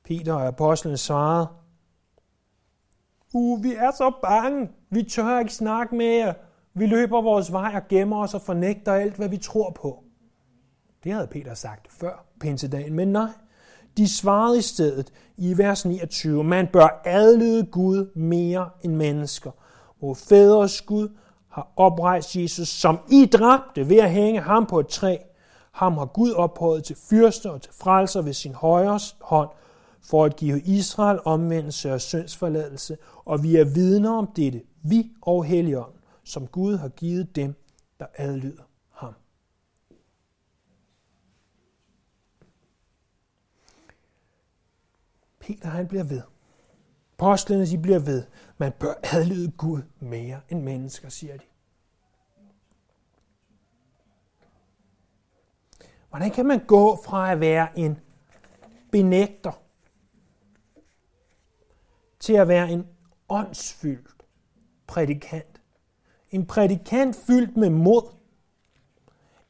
Peter 0.04 0.32
og 0.32 0.46
apostlen 0.46 0.96
svarede, 0.96 1.48
Uh, 3.34 3.64
vi 3.64 3.74
er 3.74 3.90
så 3.90 4.12
bange. 4.22 4.68
Vi 4.90 5.02
tør 5.02 5.38
ikke 5.38 5.54
snakke 5.54 5.96
med 5.96 6.06
jer. 6.06 6.34
Vi 6.78 6.86
løber 6.86 7.22
vores 7.22 7.52
vej 7.52 7.72
og 7.74 7.88
gemmer 7.88 8.22
os 8.22 8.34
og 8.34 8.42
fornægter 8.42 8.92
alt, 8.92 9.14
hvad 9.14 9.28
vi 9.28 9.36
tror 9.36 9.70
på. 9.70 10.04
Det 11.04 11.12
havde 11.12 11.26
Peter 11.26 11.54
sagt 11.54 11.92
før 11.92 12.24
pinsedagen, 12.40 12.94
men 12.94 13.08
nej. 13.08 13.30
De 13.96 14.08
svarede 14.08 14.58
i 14.58 14.62
stedet 14.62 15.12
i 15.36 15.58
vers 15.58 15.84
29, 15.84 16.44
man 16.44 16.66
bør 16.72 17.02
adlyde 17.04 17.66
Gud 17.66 18.14
mere 18.14 18.70
end 18.82 18.94
mennesker. 18.94 19.50
Hvor 19.98 20.14
fædres 20.14 20.80
Gud 20.80 21.08
har 21.48 21.72
oprejst 21.76 22.36
Jesus, 22.36 22.68
som 22.68 22.98
I 23.10 23.26
dræbte 23.26 23.88
ved 23.88 23.96
at 23.96 24.10
hænge 24.10 24.40
ham 24.40 24.66
på 24.66 24.80
et 24.80 24.88
træ. 24.88 25.16
Ham 25.72 25.98
har 25.98 26.06
Gud 26.06 26.32
ophøjet 26.32 26.84
til 26.84 26.96
fyrste 27.10 27.50
og 27.50 27.62
til 27.62 27.72
frelser 27.72 28.22
ved 28.22 28.32
sin 28.32 28.54
højre 28.54 29.00
hånd, 29.20 29.48
for 30.02 30.24
at 30.24 30.36
give 30.36 30.60
Israel 30.60 31.18
omvendelse 31.24 31.92
og 31.92 32.00
syndsforladelse, 32.00 32.96
og 33.24 33.42
vi 33.42 33.56
er 33.56 33.64
vidner 33.64 34.10
om 34.10 34.26
dette, 34.36 34.62
vi 34.82 35.10
og 35.22 35.44
Helligånden, 35.44 35.97
som 36.28 36.46
Gud 36.46 36.76
har 36.76 36.88
givet 36.88 37.36
dem, 37.36 37.54
der 38.00 38.06
adlyder 38.14 38.62
ham. 38.90 39.14
Peter 45.38 45.68
han 45.68 45.88
bliver 45.88 46.04
ved. 46.04 46.22
Postlene 47.16 47.66
de 47.66 47.78
bliver 47.78 47.98
ved. 47.98 48.26
Man 48.58 48.72
bør 48.72 48.94
adlyde 49.02 49.50
Gud 49.50 49.82
mere 50.00 50.40
end 50.48 50.62
mennesker, 50.62 51.08
siger 51.08 51.36
de. 51.36 51.44
Hvordan 56.08 56.30
kan 56.30 56.46
man 56.46 56.66
gå 56.66 57.02
fra 57.04 57.32
at 57.32 57.40
være 57.40 57.78
en 57.78 57.98
benægter 58.92 59.62
til 62.20 62.32
at 62.32 62.48
være 62.48 62.70
en 62.70 62.86
åndsfyldt 63.28 64.24
prædikant? 64.86 65.57
En 66.30 66.46
prædikant 66.46 67.16
fyldt 67.26 67.56
med 67.56 67.70
mod. 67.70 68.02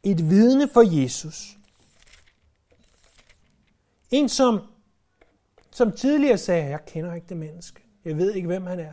Et 0.02 0.30
vidne 0.30 0.68
for 0.68 1.02
Jesus. 1.02 1.58
En, 4.10 4.28
som, 4.28 4.60
som 5.70 5.92
tidligere 5.92 6.38
sagde, 6.38 6.70
jeg 6.70 6.84
kender 6.86 7.14
ikke 7.14 7.26
det 7.28 7.36
menneske. 7.36 7.82
Jeg 8.04 8.16
ved 8.16 8.32
ikke, 8.32 8.46
hvem 8.46 8.66
han 8.66 8.80
er. 8.80 8.92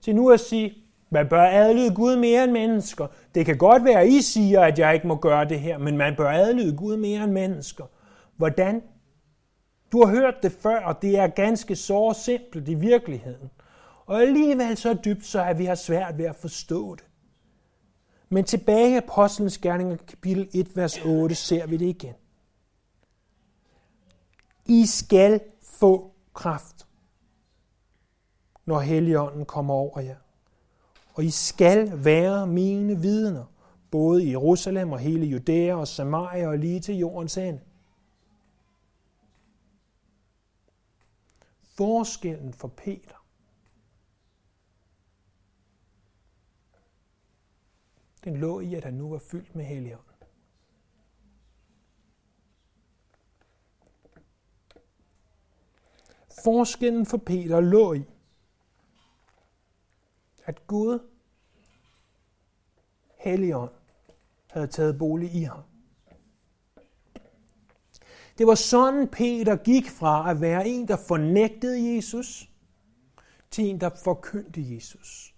Til 0.00 0.14
nu 0.14 0.30
at 0.30 0.40
sige, 0.40 0.74
man 1.10 1.28
bør 1.28 1.42
adlyde 1.42 1.94
Gud 1.94 2.16
mere 2.16 2.44
end 2.44 2.52
mennesker. 2.52 3.06
Det 3.34 3.46
kan 3.46 3.58
godt 3.58 3.84
være, 3.84 4.00
at 4.00 4.08
I 4.08 4.22
siger, 4.22 4.60
at 4.60 4.78
jeg 4.78 4.94
ikke 4.94 5.06
må 5.06 5.16
gøre 5.16 5.48
det 5.48 5.60
her, 5.60 5.78
men 5.78 5.96
man 5.96 6.16
bør 6.16 6.30
adlyde 6.30 6.76
Gud 6.76 6.96
mere 6.96 7.24
end 7.24 7.32
mennesker. 7.32 7.84
Hvordan? 8.36 8.82
Du 9.92 10.04
har 10.04 10.14
hørt 10.14 10.42
det 10.42 10.52
før, 10.52 10.80
og 10.80 11.02
det 11.02 11.18
er 11.18 11.26
ganske 11.26 11.76
så 11.76 12.20
simpelt 12.24 12.68
i 12.68 12.74
virkeligheden. 12.74 13.50
Og 14.08 14.20
alligevel 14.22 14.76
så 14.76 14.94
dybt, 15.04 15.26
så 15.26 15.44
at 15.44 15.58
vi 15.58 15.64
har 15.64 15.74
svært 15.74 16.18
ved 16.18 16.24
at 16.24 16.36
forstå 16.36 16.94
det. 16.94 17.04
Men 18.28 18.44
tilbage 18.44 18.90
i 18.90 18.96
Apostlenes 18.96 19.58
Gerninger, 19.58 19.96
kapitel 19.96 20.48
1, 20.54 20.76
vers 20.76 20.98
8, 21.04 21.34
ser 21.34 21.66
vi 21.66 21.76
det 21.76 21.86
igen. 21.86 22.14
I 24.66 24.86
skal 24.86 25.40
få 25.62 26.12
kraft, 26.34 26.86
når 28.64 28.80
Helligånden 28.80 29.46
kommer 29.46 29.74
over 29.74 30.00
jer. 30.00 30.16
Og 31.14 31.24
I 31.24 31.30
skal 31.30 32.04
være 32.04 32.46
mine 32.46 33.00
vidner, 33.00 33.44
både 33.90 34.24
i 34.24 34.30
Jerusalem 34.30 34.92
og 34.92 34.98
hele 34.98 35.26
Judæa 35.26 35.74
og 35.74 35.88
Samaria 35.88 36.48
og 36.48 36.58
lige 36.58 36.80
til 36.80 36.94
jordens 36.94 37.36
ende. 37.36 37.60
Forskellen 41.76 42.52
for 42.52 42.68
Peter 42.68 43.17
den 48.24 48.36
lå 48.36 48.60
i, 48.60 48.74
at 48.74 48.84
han 48.84 48.94
nu 48.94 49.10
var 49.10 49.18
fyldt 49.18 49.54
med 49.54 49.64
Helligånden. 49.64 50.04
Forskellen 56.44 57.06
for 57.06 57.18
Peter 57.18 57.60
lå 57.60 57.92
i, 57.92 58.04
at 60.44 60.66
Gud, 60.66 60.98
Helligånd, 63.18 63.72
havde 64.50 64.66
taget 64.66 64.98
bolig 64.98 65.34
i 65.34 65.42
ham. 65.42 65.62
Det 68.38 68.46
var 68.46 68.54
sådan, 68.54 69.08
Peter 69.08 69.56
gik 69.56 69.90
fra 69.90 70.30
at 70.30 70.40
være 70.40 70.68
en, 70.68 70.88
der 70.88 70.96
fornægtede 70.96 71.94
Jesus, 71.94 72.50
til 73.50 73.64
en, 73.64 73.80
der 73.80 73.90
forkyndte 74.04 74.74
Jesus. 74.74 75.34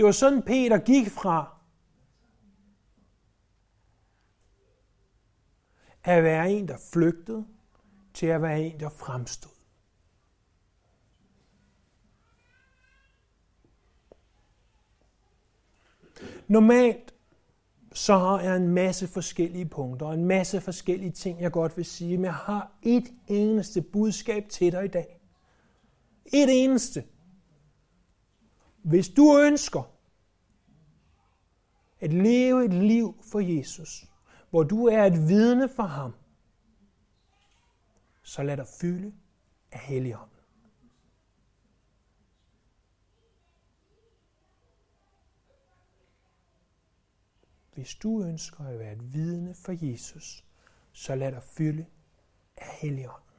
Det 0.00 0.06
var 0.06 0.12
sådan, 0.12 0.42
Peter 0.42 0.78
gik 0.78 1.10
fra 1.10 1.56
at 6.04 6.24
være 6.24 6.50
en, 6.50 6.68
der 6.68 6.76
flygtede, 6.92 7.46
til 8.14 8.26
at 8.26 8.42
være 8.42 8.62
en, 8.62 8.80
der 8.80 8.88
fremstod. 8.88 9.50
Normalt 16.48 17.14
så 17.92 18.18
har 18.18 18.40
jeg 18.40 18.56
en 18.56 18.68
masse 18.68 19.08
forskellige 19.08 19.68
punkter 19.68 20.06
og 20.06 20.14
en 20.14 20.24
masse 20.24 20.60
forskellige 20.60 21.12
ting, 21.12 21.40
jeg 21.40 21.52
godt 21.52 21.76
vil 21.76 21.84
sige, 21.84 22.16
men 22.16 22.24
jeg 22.24 22.34
har 22.34 22.72
et 22.82 23.12
eneste 23.28 23.82
budskab 23.82 24.48
til 24.48 24.72
dig 24.72 24.84
i 24.84 24.88
dag. 24.88 25.20
Et 26.26 26.64
eneste. 26.64 27.04
Hvis 28.82 29.08
du 29.08 29.38
ønsker 29.38 29.82
at 32.00 32.12
leve 32.12 32.64
et 32.64 32.72
liv 32.72 33.22
for 33.22 33.40
Jesus, 33.40 34.06
hvor 34.50 34.62
du 34.62 34.86
er 34.86 35.04
et 35.04 35.28
vidne 35.28 35.68
for 35.68 35.82
ham, 35.82 36.14
så 38.22 38.42
lad 38.42 38.56
dig 38.56 38.66
fylde 38.80 39.14
af 39.72 39.78
Helligånden. 39.78 40.36
Hvis 47.74 47.94
du 47.94 48.22
ønsker 48.22 48.64
at 48.64 48.78
være 48.78 48.92
et 48.92 49.12
vidne 49.12 49.54
for 49.54 49.86
Jesus, 49.90 50.44
så 50.92 51.14
lad 51.14 51.32
dig 51.32 51.42
fylde 51.42 51.86
af 52.56 52.66
Helligånden. 52.80 53.29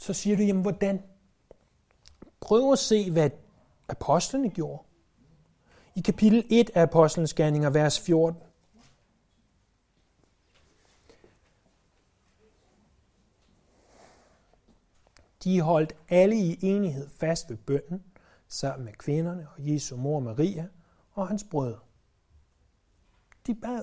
Så 0.00 0.12
siger 0.12 0.36
du, 0.36 0.42
jamen 0.42 0.62
hvordan? 0.62 1.02
Prøv 2.40 2.72
at 2.72 2.78
se, 2.78 3.10
hvad 3.10 3.30
apostlene 3.88 4.50
gjorde. 4.50 4.82
I 5.94 6.00
kapitel 6.00 6.46
1 6.50 6.70
af 6.74 6.82
Apostlenes 6.82 7.34
Gerninger, 7.34 7.70
vers 7.70 8.00
14. 8.00 8.40
De 15.44 15.60
holdt 15.60 15.96
alle 16.08 16.36
i 16.36 16.58
enighed 16.62 17.08
fast 17.10 17.50
ved 17.50 17.56
bønden, 17.56 18.04
sammen 18.48 18.84
med 18.84 18.92
kvinderne 18.92 19.48
og 19.56 19.72
Jesu 19.72 19.96
mor 19.96 20.20
Maria 20.20 20.68
og 21.12 21.28
hans 21.28 21.44
brødre. 21.50 21.80
De 23.46 23.54
bad. 23.54 23.82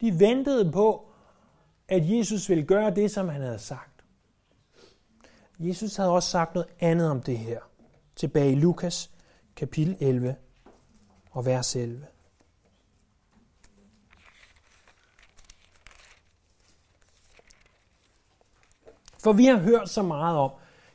De 0.00 0.20
ventede 0.20 0.72
på, 0.72 1.08
at 1.88 2.10
Jesus 2.10 2.48
ville 2.48 2.64
gøre 2.64 2.94
det, 2.94 3.10
som 3.10 3.28
han 3.28 3.40
havde 3.40 3.58
sagt. 3.58 3.91
Jesus 5.58 5.96
havde 5.96 6.10
også 6.10 6.30
sagt 6.30 6.54
noget 6.54 6.68
andet 6.80 7.10
om 7.10 7.22
det 7.22 7.38
her, 7.38 7.60
tilbage 8.16 8.52
i 8.52 8.54
Lukas 8.54 9.10
kapitel 9.56 9.96
11 10.00 10.36
og 11.30 11.46
vers 11.46 11.76
11. 11.76 12.06
For 19.22 19.32
vi 19.32 19.44
har 19.44 19.56
hørt 19.56 19.88
så 19.88 20.02
meget 20.02 20.38
om, 20.38 20.50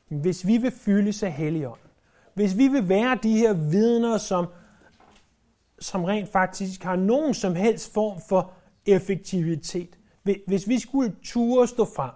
hvis 0.08 0.48
vi 0.48 0.58
vil 0.58 0.72
fyldes 0.72 1.24
af 1.24 1.32
Helligånden, 1.32 1.90
hvis 2.34 2.58
vi 2.58 2.68
vil 2.68 2.90
være 2.90 3.20
de 3.24 3.38
her 3.38 3.54
vidner, 3.54 4.18
som, 4.18 4.48
som 5.80 6.04
rent 6.04 6.32
faktisk 6.32 6.84
har 6.84 6.96
nogen 6.96 7.34
som 7.34 7.56
helst 7.56 7.94
form 7.94 8.22
for 8.30 8.54
effektivitet, 8.86 9.98
hvis 10.48 10.68
vi 10.68 10.80
skulle 10.80 11.16
ture 11.24 11.68
stå 11.68 11.86
frem, 11.86 12.12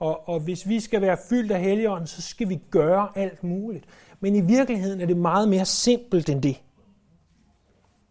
og, 0.00 0.28
og 0.28 0.40
hvis 0.40 0.68
vi 0.68 0.80
skal 0.80 1.00
være 1.00 1.16
fyldt 1.28 1.52
af 1.52 1.60
Helligånden, 1.60 2.06
så 2.06 2.22
skal 2.22 2.48
vi 2.48 2.60
gøre 2.70 3.08
alt 3.14 3.44
muligt. 3.44 3.84
Men 4.20 4.36
i 4.36 4.40
virkeligheden 4.40 5.00
er 5.00 5.06
det 5.06 5.16
meget 5.16 5.48
mere 5.48 5.64
simpelt 5.64 6.28
end 6.28 6.42
det. 6.42 6.62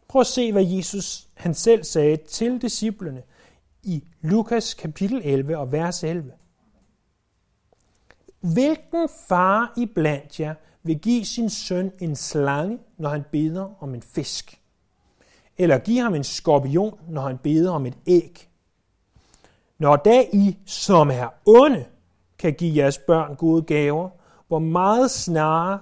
Prøv 0.07 0.19
at 0.19 0.27
se, 0.27 0.51
hvad 0.51 0.65
Jesus 0.65 1.27
han 1.33 1.53
selv 1.53 1.83
sagde 1.83 2.17
til 2.17 2.61
disciplene 2.61 3.23
i 3.83 4.03
Lukas 4.21 4.73
kapitel 4.73 5.21
11 5.23 5.57
og 5.57 5.71
vers 5.71 6.03
11. 6.03 6.31
Hvilken 8.39 9.09
far 9.27 9.73
i 9.77 9.85
blandt 9.85 10.39
jer 10.39 10.53
vil 10.83 10.99
give 10.99 11.25
sin 11.25 11.49
søn 11.49 11.91
en 11.99 12.15
slange, 12.15 12.79
når 12.97 13.09
han 13.09 13.23
beder 13.31 13.83
om 13.83 13.95
en 13.95 14.01
fisk? 14.01 14.61
Eller 15.57 15.77
give 15.77 16.01
ham 16.01 16.15
en 16.15 16.23
skorpion, 16.23 16.99
når 17.09 17.21
han 17.21 17.37
beder 17.37 17.71
om 17.71 17.85
et 17.85 17.97
æg? 18.07 18.48
Når 19.79 19.95
da 19.95 20.25
I, 20.33 20.57
som 20.65 21.09
er 21.09 21.27
onde, 21.45 21.85
kan 22.37 22.53
give 22.53 22.75
jeres 22.75 22.97
børn 22.97 23.35
gode 23.35 23.63
gaver, 23.63 24.09
hvor 24.47 24.59
meget 24.59 25.11
snarere 25.11 25.79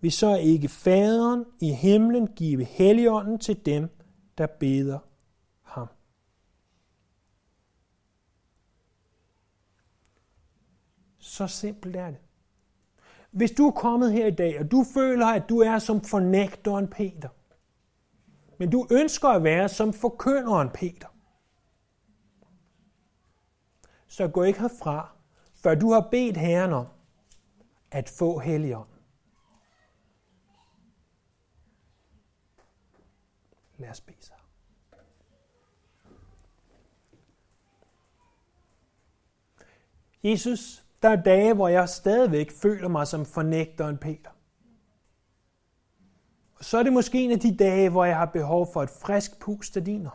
vil 0.00 0.12
så 0.12 0.36
ikke 0.36 0.68
faderen 0.68 1.44
i 1.60 1.72
himlen 1.72 2.26
give 2.26 2.64
helligånden 2.64 3.38
til 3.38 3.66
dem, 3.66 3.88
der 4.38 4.46
beder 4.46 4.98
ham. 5.62 5.88
Så 11.18 11.46
simpelt 11.46 11.96
er 11.96 12.06
det. 12.06 12.18
Hvis 13.30 13.50
du 13.50 13.66
er 13.66 13.70
kommet 13.70 14.12
her 14.12 14.26
i 14.26 14.30
dag, 14.30 14.60
og 14.60 14.70
du 14.70 14.84
føler, 14.94 15.26
at 15.26 15.48
du 15.48 15.58
er 15.58 15.78
som 15.78 16.00
fornægteren 16.00 16.88
Peter, 16.88 17.28
men 18.58 18.70
du 18.70 18.86
ønsker 18.90 19.28
at 19.28 19.44
være 19.44 19.68
som 19.68 19.92
forkynderen 19.92 20.70
Peter, 20.74 21.08
så 24.16 24.28
gå 24.28 24.42
ikke 24.42 24.60
herfra, 24.60 25.16
før 25.54 25.74
du 25.74 25.92
har 25.92 26.08
bedt 26.10 26.36
Herren 26.36 26.72
om 26.72 26.86
at 27.90 28.08
få 28.08 28.38
Helligånd. 28.38 28.88
Lad 33.76 33.90
os 33.90 34.00
bede 34.00 34.16
sig. 34.20 34.36
Jesus, 40.22 40.84
der 41.02 41.08
er 41.08 41.22
dage, 41.22 41.54
hvor 41.54 41.68
jeg 41.68 41.88
stadigvæk 41.88 42.50
føler 42.50 42.88
mig 42.88 43.06
som 43.06 43.26
fornægteren 43.26 43.98
Peter. 43.98 44.30
Og 46.54 46.64
så 46.64 46.78
er 46.78 46.82
det 46.82 46.92
måske 46.92 47.24
en 47.24 47.30
af 47.30 47.40
de 47.40 47.56
dage, 47.56 47.90
hvor 47.90 48.04
jeg 48.04 48.16
har 48.16 48.26
behov 48.26 48.72
for 48.72 48.82
et 48.82 48.90
frisk 48.90 49.40
pust 49.40 49.76
af 49.76 49.84
din 49.84 50.06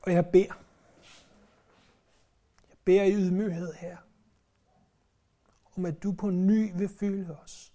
Og 0.00 0.12
jeg 0.12 0.26
beder. 0.26 0.62
Jeg 2.68 2.76
beder 2.84 3.02
i 3.02 3.14
ydmyghed 3.14 3.72
her, 3.72 3.96
om 5.76 5.84
at 5.84 6.02
du 6.02 6.12
på 6.12 6.30
ny 6.30 6.72
vil 6.78 6.88
fylde 6.88 7.36
os 7.42 7.70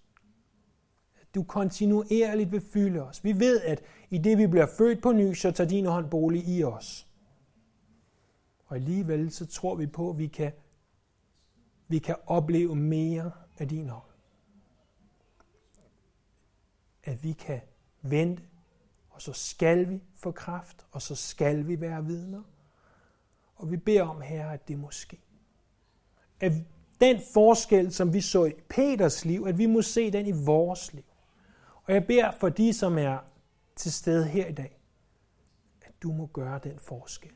du 1.36 1.44
kontinuerligt 1.44 2.52
vil 2.52 2.62
fylde 2.62 3.04
os. 3.04 3.24
Vi 3.24 3.40
ved, 3.40 3.62
at 3.62 3.84
i 4.10 4.18
det 4.18 4.38
vi 4.38 4.48
bliver 4.48 4.66
født 4.66 5.02
på 5.02 5.12
ny, 5.12 5.34
så 5.34 5.52
tager 5.52 5.68
din 5.68 5.86
hånd 5.86 6.10
bolig 6.10 6.48
i 6.48 6.64
os. 6.64 7.08
Og 8.66 8.76
alligevel 8.76 9.32
så 9.32 9.46
tror 9.46 9.76
vi 9.76 9.88
på, 9.88 10.10
at 10.10 10.18
vi 10.18 10.28
kan, 10.28 10.52
vi 11.88 12.00
kan 12.00 12.16
opleve 12.26 12.76
mere 12.76 13.32
af 13.58 13.70
din 13.70 13.90
hånd. 13.90 14.04
At 17.04 17.24
vi 17.24 17.32
kan 17.32 17.62
vente, 18.02 18.44
og 19.16 19.22
så 19.22 19.34
skal 19.34 19.90
vi 19.90 20.02
få 20.16 20.32
kraft, 20.32 20.86
og 20.92 21.02
så 21.02 21.16
skal 21.16 21.68
vi 21.68 21.82
være 21.82 22.06
vidner. 22.06 22.42
Og 23.56 23.72
vi 23.72 23.78
beder 23.78 24.04
om, 24.04 24.22
Herre, 24.22 24.54
at 24.54 24.68
det 24.68 24.80
må 24.80 24.92
ske. 24.92 25.20
At 26.40 26.52
den 27.02 27.22
forskel, 27.34 27.94
som 27.94 28.14
vi 28.14 28.22
så 28.22 28.46
i 28.46 28.54
Peters 28.70 29.26
liv, 29.26 29.46
at 29.48 29.58
vi 29.58 29.66
må 29.66 29.82
se 29.82 30.12
den 30.12 30.26
i 30.26 30.32
vores 30.32 30.94
liv. 30.94 31.04
Og 31.84 31.94
jeg 31.94 32.08
beder 32.08 32.32
for 32.32 32.50
de, 32.50 32.74
som 32.74 32.98
er 32.98 33.18
til 33.76 33.94
stede 33.94 34.28
her 34.28 34.48
i 34.48 34.54
dag, 34.54 34.80
at 35.82 35.94
du 36.04 36.12
må 36.12 36.26
gøre 36.26 36.60
den 36.64 36.80
forskel. 36.80 37.32